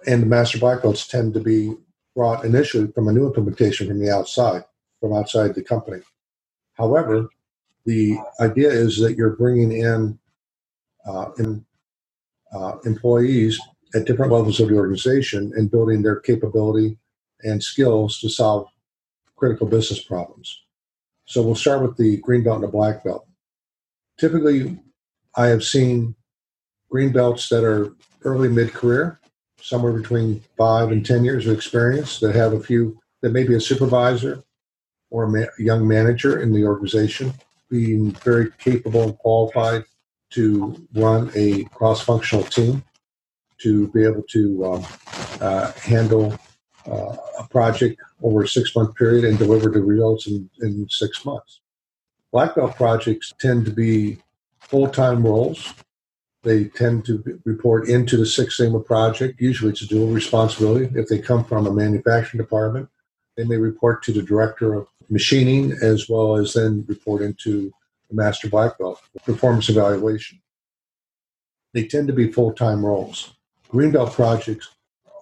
and 0.06 0.22
the 0.22 0.26
master 0.26 0.58
black 0.58 0.82
belts 0.82 1.06
tend 1.06 1.34
to 1.34 1.40
be 1.40 1.74
brought 2.14 2.44
initially 2.44 2.90
from 2.92 3.08
a 3.08 3.12
new 3.12 3.26
implementation 3.26 3.88
from 3.88 3.98
the 3.98 4.10
outside 4.10 4.64
from 5.00 5.12
outside 5.12 5.54
the 5.54 5.62
company. 5.62 6.00
However, 6.74 7.28
the 7.84 8.16
idea 8.40 8.70
is 8.70 8.98
that 9.00 9.16
you're 9.16 9.36
bringing 9.36 9.72
in, 9.72 10.18
uh, 11.06 11.30
in 11.38 11.64
uh, 12.54 12.78
employees 12.84 13.60
at 13.94 14.06
different 14.06 14.32
levels 14.32 14.60
of 14.60 14.68
the 14.68 14.76
organization 14.76 15.52
and 15.56 15.70
building 15.70 16.02
their 16.02 16.20
capability 16.20 16.96
and 17.42 17.62
skills 17.62 18.18
to 18.20 18.28
solve 18.30 18.66
critical 19.36 19.66
business 19.66 20.02
problems. 20.02 20.62
So 21.26 21.42
we'll 21.42 21.54
start 21.54 21.82
with 21.82 21.96
the 21.96 22.16
green 22.18 22.42
belt 22.42 22.56
and 22.56 22.64
the 22.64 22.68
black 22.68 23.04
belt. 23.04 23.26
Typically, 24.18 24.78
I 25.36 25.46
have 25.46 25.64
seen 25.64 26.14
green 26.90 27.12
belts 27.12 27.48
that 27.48 27.64
are 27.64 27.92
early 28.24 28.48
mid 28.48 28.72
career, 28.72 29.18
somewhere 29.60 29.92
between 29.92 30.42
five 30.56 30.90
and 30.92 31.04
10 31.04 31.24
years 31.24 31.46
of 31.46 31.54
experience, 31.54 32.20
that 32.20 32.34
have 32.34 32.52
a 32.52 32.60
few, 32.60 32.98
that 33.22 33.32
may 33.32 33.44
be 33.44 33.54
a 33.54 33.60
supervisor, 33.60 34.42
or 35.10 35.24
a 35.24 35.28
ma- 35.28 35.52
young 35.58 35.86
manager 35.86 36.40
in 36.40 36.52
the 36.52 36.64
organization, 36.64 37.32
being 37.68 38.12
very 38.12 38.50
capable 38.58 39.02
and 39.02 39.18
qualified 39.18 39.84
to 40.30 40.86
run 40.94 41.30
a 41.34 41.64
cross-functional 41.64 42.44
team, 42.44 42.82
to 43.58 43.88
be 43.88 44.04
able 44.04 44.22
to 44.22 44.64
um, 44.64 44.86
uh, 45.40 45.72
handle 45.72 46.36
uh, 46.86 47.16
a 47.38 47.48
project 47.50 48.00
over 48.22 48.42
a 48.42 48.48
six-month 48.48 48.94
period 48.96 49.24
and 49.24 49.38
deliver 49.38 49.70
the 49.70 49.80
results 49.80 50.26
in, 50.26 50.48
in 50.60 50.86
six 50.88 51.24
months. 51.24 51.60
Black 52.34 52.56
belt 52.56 52.74
projects 52.74 53.32
tend 53.38 53.64
to 53.64 53.70
be 53.70 54.18
full-time 54.58 55.24
roles. 55.24 55.72
They 56.42 56.64
tend 56.64 57.04
to 57.04 57.40
report 57.44 57.88
into 57.88 58.16
the 58.16 58.26
Six 58.26 58.56
Sigma 58.56 58.80
project. 58.80 59.40
Usually, 59.40 59.70
it's 59.70 59.82
a 59.82 59.86
dual 59.86 60.08
responsibility. 60.08 60.90
If 60.98 61.06
they 61.06 61.20
come 61.20 61.44
from 61.44 61.68
a 61.68 61.72
manufacturing 61.72 62.42
department, 62.42 62.88
they 63.36 63.44
may 63.44 63.56
report 63.56 64.02
to 64.02 64.12
the 64.12 64.20
director 64.20 64.74
of 64.74 64.88
machining 65.08 65.78
as 65.80 66.08
well 66.08 66.34
as 66.34 66.54
then 66.54 66.84
report 66.88 67.22
into 67.22 67.72
the 68.10 68.16
master 68.16 68.50
black 68.50 68.78
belt 68.78 69.00
performance 69.24 69.68
evaluation. 69.68 70.40
They 71.72 71.86
tend 71.86 72.08
to 72.08 72.12
be 72.12 72.32
full 72.32 72.52
time 72.52 72.84
roles. 72.84 73.32
Green 73.68 73.92
belt 73.92 74.12
projects 74.12 74.70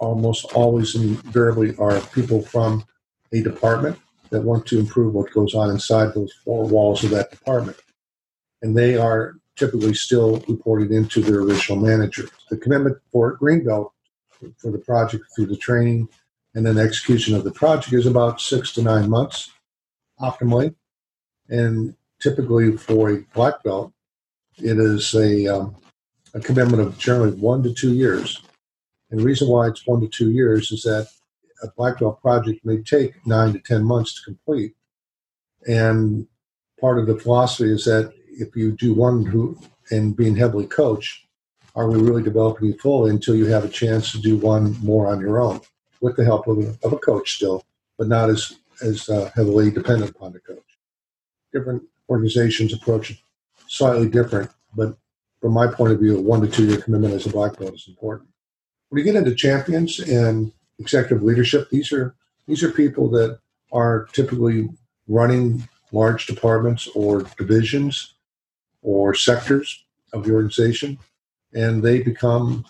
almost 0.01 0.47
always 0.55 0.95
invariably 0.95 1.77
are 1.77 2.01
people 2.01 2.41
from 2.41 2.87
a 3.35 3.43
department 3.43 3.99
that 4.33 4.43
want 4.43 4.67
to 4.67 4.79
improve 4.79 5.15
what 5.15 5.31
goes 5.33 5.55
on 5.55 5.71
inside 5.71 6.15
those 6.15 6.33
four 6.45 6.67
walls 6.67 7.05
of 7.05 7.11
that 7.11 7.31
department. 7.31 7.77
And 8.63 8.77
they 8.77 8.97
are 8.97 9.37
typically 9.57 9.95
still 9.95 10.43
reported 10.49 10.91
into 10.91 11.21
their 11.21 11.41
original 11.41 11.79
manager. 11.79 12.29
The 12.51 12.57
commitment 12.57 12.99
for 13.13 13.37
Greenbelt 13.37 13.91
for 14.57 14.73
the 14.73 14.79
project 14.79 15.25
through 15.37 15.47
the 15.47 15.57
training 15.57 16.09
and 16.55 16.67
then 16.67 16.77
the 16.77 16.83
execution 16.83 17.35
of 17.35 17.45
the 17.45 17.53
project 17.53 17.93
is 17.93 18.07
about 18.07 18.41
six 18.41 18.73
to 18.73 18.83
nine 18.83 19.09
months 19.09 19.51
optimally. 20.21 20.75
And 21.49 21.95
typically 22.21 22.77
for 22.77 23.11
a 23.11 23.25
black 23.35 23.63
belt, 23.63 23.93
it 24.59 24.79
is 24.79 25.15
a, 25.15 25.47
um, 25.47 25.77
a 26.35 26.41
commitment 26.41 26.83
of 26.83 26.99
generally 26.99 27.33
one 27.33 27.63
to 27.63 27.73
two 27.73 27.95
years. 27.95 28.43
And 29.11 29.21
the 29.21 29.25
reason 29.25 29.49
why 29.49 29.69
it's 29.69 29.87
one 29.87 30.01
to 30.01 30.09
two 30.09 30.31
years 30.31 30.73
is 30.73 30.83
that 30.83 31.09
a 31.63 31.69
black 31.77 32.01
belt 32.01 32.21
project 32.21 32.65
may 32.65 32.83
take 32.83 33.27
nine 33.27 33.53
to 33.53 33.59
10 33.59 33.85
months 33.85 34.15
to 34.15 34.23
complete. 34.23 34.75
And 35.67 36.27
part 36.81 36.99
of 36.99 37.07
the 37.07 37.19
philosophy 37.19 37.71
is 37.71 37.85
that 37.85 38.13
if 38.29 38.57
you 38.57 38.73
do 38.73 38.95
one 38.95 39.25
who, 39.25 39.59
and 39.91 40.17
being 40.17 40.37
heavily 40.37 40.67
coached, 40.67 41.27
are 41.75 41.89
we 41.89 42.01
really 42.01 42.23
developing 42.23 42.69
you 42.69 42.79
fully 42.79 43.11
until 43.11 43.35
you 43.35 43.47
have 43.47 43.65
a 43.65 43.69
chance 43.69 44.13
to 44.13 44.19
do 44.19 44.37
one 44.37 44.77
more 44.83 45.07
on 45.09 45.21
your 45.21 45.41
own 45.41 45.61
with 46.01 46.17
the 46.17 46.25
help 46.25 46.47
of 46.47 46.59
a, 46.59 46.77
of 46.83 46.93
a 46.93 46.99
coach 46.99 47.37
still, 47.37 47.65
but 47.97 48.09
not 48.09 48.29
as 48.29 48.59
as 48.83 49.09
uh, 49.09 49.31
heavily 49.35 49.71
dependent 49.71 50.11
upon 50.11 50.33
the 50.33 50.41
coach. 50.41 50.59
Different 51.53 51.83
organizations 52.09 52.75
approach 52.75 53.11
it 53.11 53.19
slightly 53.69 54.09
different, 54.09 54.51
but 54.75 54.97
from 55.41 55.53
my 55.53 55.67
point 55.67 55.93
of 55.93 56.01
view, 56.01 56.19
a 56.19 56.21
one 56.21 56.41
to 56.41 56.49
two 56.49 56.67
year 56.67 56.81
commitment 56.81 57.15
as 57.15 57.27
a 57.27 57.31
black 57.31 57.57
belt 57.59 57.75
is 57.75 57.87
important. 57.89 58.29
When 58.89 58.99
you 58.99 59.05
get 59.05 59.17
into 59.17 59.35
champions 59.35 59.99
and 60.01 60.53
executive 60.83 61.23
leadership, 61.23 61.71
these 61.71 61.93
are 61.93 62.15
these 62.47 62.63
are 62.63 62.71
people 62.71 63.09
that 63.11 63.39
are 63.73 64.09
typically 64.13 64.69
running 65.09 65.67
large 65.93 66.27
departments 66.27 66.89
or 66.95 67.23
divisions 67.39 68.15
or 68.83 69.15
sectors 69.15 69.85
of 70.13 70.25
the 70.25 70.33
organization, 70.33 70.99
and 71.55 71.83
they 71.83 72.03
become 72.03 72.65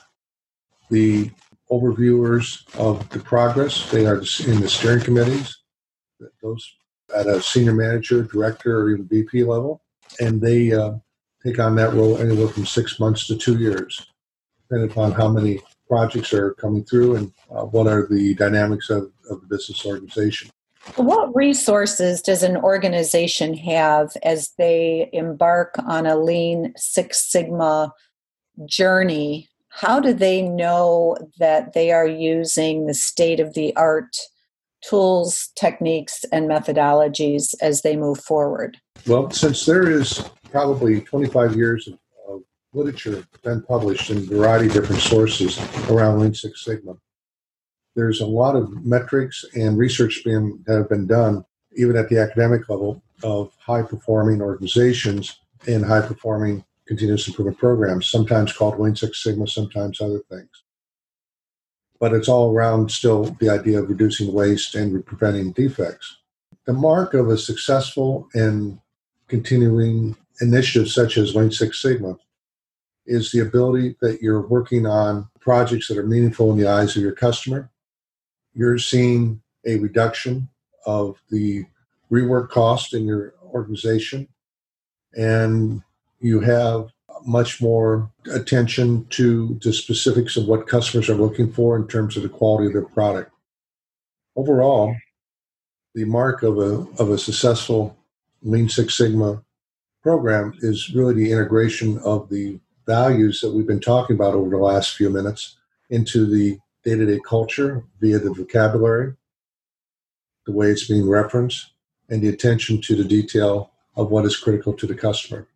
the 0.91 1.31
overviewers 1.71 2.47
of 2.79 3.09
the 3.11 3.19
progress. 3.19 3.91
They 3.91 4.07
are 4.07 4.19
in 4.47 4.61
the 4.61 4.69
steering 4.69 5.03
committees 5.03 5.63
those 6.43 6.75
at 7.17 7.27
a 7.27 7.43
senior 7.43 7.73
manager, 7.73 8.23
director, 8.23 8.81
or 8.81 8.91
even 8.91 9.07
VP 9.07 9.45
level, 9.45 9.83
and 10.21 10.41
they 10.41 10.73
uh, 10.73 10.93
take 11.45 11.59
on 11.59 11.75
that 11.77 11.93
role 11.95 12.19
anywhere 12.19 12.49
from 12.49 12.67
six 12.67 12.99
months 12.99 13.27
to 13.27 13.37
two 13.37 13.59
years, 13.59 14.07
depending 14.63 14.91
upon 14.91 15.13
how 15.13 15.29
many 15.29 15.61
projects 15.93 16.33
are 16.33 16.55
coming 16.55 16.83
through 16.83 17.17
and 17.17 17.31
uh, 17.55 17.65
what 17.65 17.87
are 17.87 18.07
the 18.09 18.35
dynamics 18.37 18.89
of, 18.89 19.13
of 19.29 19.43
the 19.43 19.47
business 19.47 19.85
organization. 19.85 20.49
What 20.97 21.37
resources 21.37 22.23
does 22.23 22.43
an 22.43 22.57
organization 22.57 23.53
have 23.59 24.17
as 24.23 24.53
they 24.57 25.11
embark 25.13 25.75
on 25.87 26.07
a 26.07 26.17
Lean 26.17 26.73
Six 26.79 27.31
Sigma 27.31 27.93
journey? 28.65 29.51
How 29.69 30.01
do 30.01 30.15
they 30.15 30.41
know 30.41 31.19
that 31.39 31.75
they 31.75 31.93
are 31.93 32.09
using 32.09 32.87
the 32.87 32.95
state 32.95 33.39
of 33.39 33.53
the 33.53 33.77
art 33.77 34.17
tools, 34.89 35.51
techniques, 35.57 36.25
and 36.33 36.49
methodologies 36.49 37.55
as 37.61 37.83
they 37.83 37.97
move 37.97 38.19
forward? 38.19 38.79
Well, 39.07 39.31
since 39.31 39.67
there 39.67 39.91
is 39.91 40.25
probably 40.51 41.03
25 41.03 41.55
years 41.55 41.87
of, 41.87 41.95
of 41.95 41.99
literature 42.73 43.25
been 43.43 43.63
published 43.63 44.11
in 44.11 44.19
a 44.19 44.21
variety 44.21 44.67
of 44.67 44.73
different 44.73 45.03
sources 45.03 45.59
around 45.91 46.21
Lean 46.21 46.35
Six 46.35 46.65
Sigma, 46.65 46.95
there's 47.95 48.21
a 48.21 48.27
lot 48.27 48.57
of 48.57 48.85
metrics 48.85 49.45
and 49.55 49.77
research 49.77 50.23
being, 50.25 50.63
that 50.67 50.79
have 50.79 50.89
been 50.89 51.07
done, 51.07 51.45
even 51.77 51.97
at 51.97 52.09
the 52.09 52.19
academic 52.19 52.69
level, 52.69 53.03
of 53.23 53.53
high 53.59 53.83
performing 53.83 54.41
organizations 54.41 55.39
and 55.67 55.85
high 55.85 56.01
performing 56.01 56.65
continuous 56.87 57.29
improvement 57.29 57.59
programs, 57.59 58.11
sometimes 58.11 58.53
called 58.53 58.81
Lean 58.81 58.97
Six 58.97 59.23
Sigma, 59.23 59.47
sometimes 59.47 60.01
other 60.01 60.21
things 60.31 60.63
but 62.03 62.13
it's 62.13 62.29
all 62.29 62.53
around 62.53 62.91
still 62.91 63.27
the 63.39 63.49
idea 63.49 63.79
of 63.79 63.89
reducing 63.89 64.33
waste 64.33 64.75
and 64.75 65.07
preventing 65.07 65.53
defects. 65.53 66.17
The 66.67 66.73
mark 66.73 67.15
of 67.15 67.29
a 67.29 67.39
successful 67.39 68.29
and 68.35 68.81
continuing 69.29 70.17
initiative 70.41 70.91
such 70.91 71.17
as 71.17 71.37
Lean 71.37 71.53
Six 71.53 71.81
Sigma 71.81 72.17
is 73.07 73.33
the 73.33 73.41
ability 73.41 73.97
that 74.01 74.23
you're 74.23 74.47
working 74.47 74.87
on 74.87 75.29
projects 75.41 75.89
that 75.89 75.99
are 75.99 76.07
meaningful 76.07 76.51
in 76.53 76.59
the 76.59 76.69
eyes 76.69 76.97
of 76.97 77.03
your 77.03 77.13
customer. 77.13 77.71
You're 78.55 78.79
seeing 78.79 79.43
a 79.67 79.77
reduction 79.77 80.49
of 80.87 81.17
the 81.31 81.65
rework 82.11 82.51
cost 82.51 82.95
in 82.95 83.07
your 83.07 83.35
organization, 83.45 84.29
and 85.15 85.83
you 86.21 86.41
have 86.41 86.91
much 87.25 87.61
more 87.61 88.11
attention 88.33 89.07
to 89.07 89.59
the 89.63 89.73
specifics 89.73 90.37
of 90.37 90.47
what 90.47 90.67
customers 90.67 91.09
are 91.09 91.15
looking 91.15 91.53
for 91.53 91.77
in 91.77 91.87
terms 91.87 92.17
of 92.17 92.23
the 92.23 92.29
quality 92.29 92.67
of 92.67 92.73
their 92.73 92.83
product. 92.83 93.31
Overall, 94.37 94.97
the 95.95 96.05
mark 96.05 96.43
of 96.43 96.59
a, 96.59 96.87
of 96.99 97.11
a 97.11 97.19
successful 97.19 97.97
Lean 98.43 98.69
Six 98.69 98.97
Sigma 98.97 99.43
program 100.03 100.55
is 100.61 100.95
really 100.95 101.15
the 101.15 101.31
integration 101.31 101.99
of 101.99 102.29
the 102.29 102.59
values 102.87 103.41
that 103.41 103.53
we've 103.53 103.67
been 103.67 103.81
talking 103.81 104.17
about 104.17 104.35
over 104.35 104.51
the 104.51 104.57
last 104.57 104.97
few 104.97 105.11
minutes 105.11 105.57
into 105.91 106.27
the 106.27 106.59
day 106.85 106.97
to 106.97 107.07
day 107.07 107.21
culture 107.25 107.85
via 108.01 108.19
the 108.19 108.33
vocabulary, 108.33 109.15
the 110.47 110.53
way 110.53 110.69
it's 110.69 110.89
being 110.89 111.09
referenced, 111.09 111.73
and 112.09 112.23
the 112.23 112.29
attention 112.29 112.81
to 112.81 112.97
the 112.97 113.05
detail 113.05 113.71
of 113.97 114.11
what 114.11 114.25
is 114.25 114.37
critical 114.37 114.73
to 114.73 114.87
the 114.87 114.95
customer. 114.95 115.47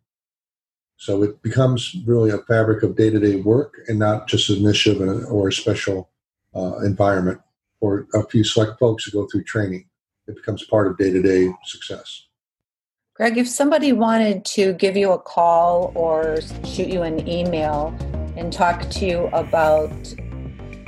So 0.97 1.21
it 1.23 1.41
becomes 1.41 1.95
really 2.05 2.31
a 2.31 2.39
fabric 2.39 2.83
of 2.83 2.95
day 2.95 3.09
to 3.09 3.19
day 3.19 3.35
work 3.37 3.75
and 3.87 3.99
not 3.99 4.27
just 4.27 4.49
an 4.49 4.57
initiative 4.57 5.25
or 5.29 5.47
a 5.49 5.53
special 5.53 6.09
uh, 6.55 6.79
environment 6.79 7.39
for 7.79 8.07
a 8.13 8.23
few 8.27 8.43
select 8.43 8.79
folks 8.79 9.03
who 9.03 9.11
go 9.11 9.27
through 9.27 9.43
training. 9.43 9.85
It 10.27 10.35
becomes 10.35 10.63
part 10.65 10.87
of 10.87 10.97
day 10.97 11.11
to 11.11 11.21
day 11.21 11.53
success. 11.65 12.26
Greg, 13.17 13.35
if 13.39 13.47
somebody 13.47 13.93
wanted 13.93 14.45
to 14.45 14.73
give 14.73 14.95
you 14.95 15.11
a 15.11 15.17
call 15.17 15.91
or 15.95 16.37
shoot 16.63 16.87
you 16.87 17.01
an 17.01 17.27
email 17.27 17.87
and 18.35 18.53
talk 18.53 18.87
to 18.91 19.07
you 19.07 19.25
about 19.33 19.89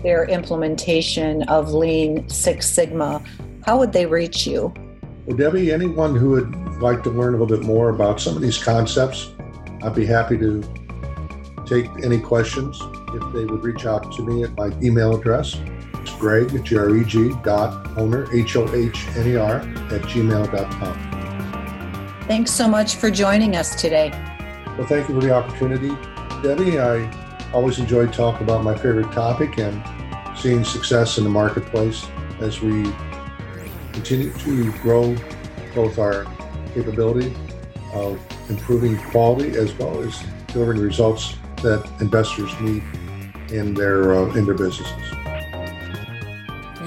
their 0.04 0.26
implementation 0.26 1.42
of 1.50 1.74
Lean 1.74 2.30
Six 2.30 2.70
Sigma, 2.70 3.24
how 3.66 3.80
would 3.80 3.94
they 3.94 4.06
reach 4.06 4.46
you? 4.46 4.72
Well, 5.26 5.38
Debbie, 5.38 5.72
anyone 5.74 6.16
who 6.16 6.30
would 6.30 6.54
like 6.80 7.02
to 7.02 7.10
learn 7.10 7.34
a 7.34 7.38
little 7.38 7.58
bit 7.58 7.66
more 7.66 7.90
about 7.90 8.22
some 8.22 8.36
of 8.36 8.44
these 8.44 8.64
concepts, 8.64 9.32
I'd 9.82 9.96
be 9.96 10.06
happy 10.06 10.38
to 10.38 10.62
take 11.66 11.88
any 12.04 12.20
questions 12.20 12.80
if 12.80 13.34
they 13.34 13.46
would 13.46 13.64
reach 13.64 13.88
out 13.88 14.12
to 14.18 14.22
me 14.22 14.44
at 14.44 14.56
my 14.56 14.68
email 14.84 15.18
address. 15.18 15.60
It's 15.96 16.14
greg, 16.14 16.64
G-R-E-G, 16.64 17.30
dot 17.44 17.86
Hohner, 17.86 18.32
H-O-H-N-E-R, 18.32 19.56
at 19.56 20.02
gmail.com. 20.04 21.09
Thanks 22.30 22.52
so 22.52 22.68
much 22.68 22.98
for 22.98 23.10
joining 23.10 23.56
us 23.56 23.74
today. 23.74 24.12
Well, 24.78 24.86
thank 24.86 25.10
you 25.10 25.16
for 25.16 25.26
the 25.26 25.34
opportunity, 25.34 25.90
Debbie. 26.44 26.78
I 26.78 27.12
always 27.54 27.80
enjoy 27.80 28.06
talking 28.06 28.44
about 28.44 28.64
my 28.64 28.78
favorite 28.78 29.12
topic 29.12 29.58
and 29.58 29.84
seeing 30.38 30.64
success 30.64 31.18
in 31.18 31.24
the 31.24 31.30
marketplace 31.32 32.06
as 32.40 32.62
we 32.62 32.84
continue 33.94 34.32
to 34.32 34.72
grow 34.74 35.16
both 35.74 35.98
our 35.98 36.28
capability 36.76 37.36
of 37.94 38.22
improving 38.48 38.96
quality 39.10 39.58
as 39.58 39.74
well 39.74 40.00
as 40.00 40.24
delivering 40.50 40.82
results 40.82 41.36
that 41.64 41.84
investors 42.00 42.54
need 42.62 42.84
in 43.52 43.74
their 43.74 44.14
uh, 44.14 44.36
in 44.36 44.46
their 44.46 44.54
businesses. 44.54 45.19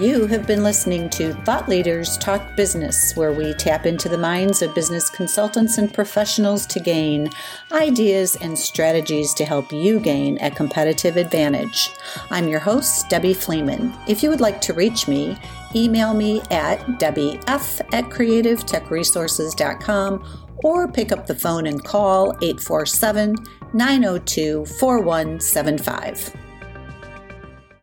You 0.03 0.27
have 0.27 0.47
been 0.49 0.65
listening 0.65 1.09
to 1.11 1.33
Thought 1.45 1.69
Leaders 1.69 2.19
Talk 2.19 2.57
Business, 2.57 3.15
where 3.15 3.31
we 3.31 3.55
tap 3.55 3.87
into 3.87 4.09
the 4.09 4.19
minds 4.19 4.61
of 4.61 4.75
business 4.75 5.09
consultants 5.09 5.79
and 5.79 5.95
professionals 5.95 6.67
to 6.67 6.81
gain 6.81 7.31
ideas 7.71 8.35
and 8.41 8.59
strategies 8.59 9.33
to 9.35 9.45
help 9.45 9.71
you 9.71 10.01
gain 10.01 10.39
a 10.41 10.51
competitive 10.51 11.17
advantage. 11.17 11.91
I'm 12.33 12.49
your 12.49 12.59
host, 12.59 13.09
Debbie 13.11 13.33
Fleeman. 13.33 13.97
If 14.09 14.25
you 14.25 14.31
would 14.31 14.41
like 14.41 14.61
to 14.63 14.73
reach 14.73 15.07
me, 15.07 15.39
email 15.73 16.15
me 16.15 16.41
at 16.51 16.81
debbief 16.99 17.49
at 17.49 18.07
creativetechresources.com 18.07 20.49
or 20.65 20.89
pick 20.89 21.13
up 21.13 21.29
the 21.29 21.37
phone 21.37 21.69
and 21.69 21.85
call 21.85 22.33
847 22.43 23.37
902 23.73 24.67
4175. 24.67 26.42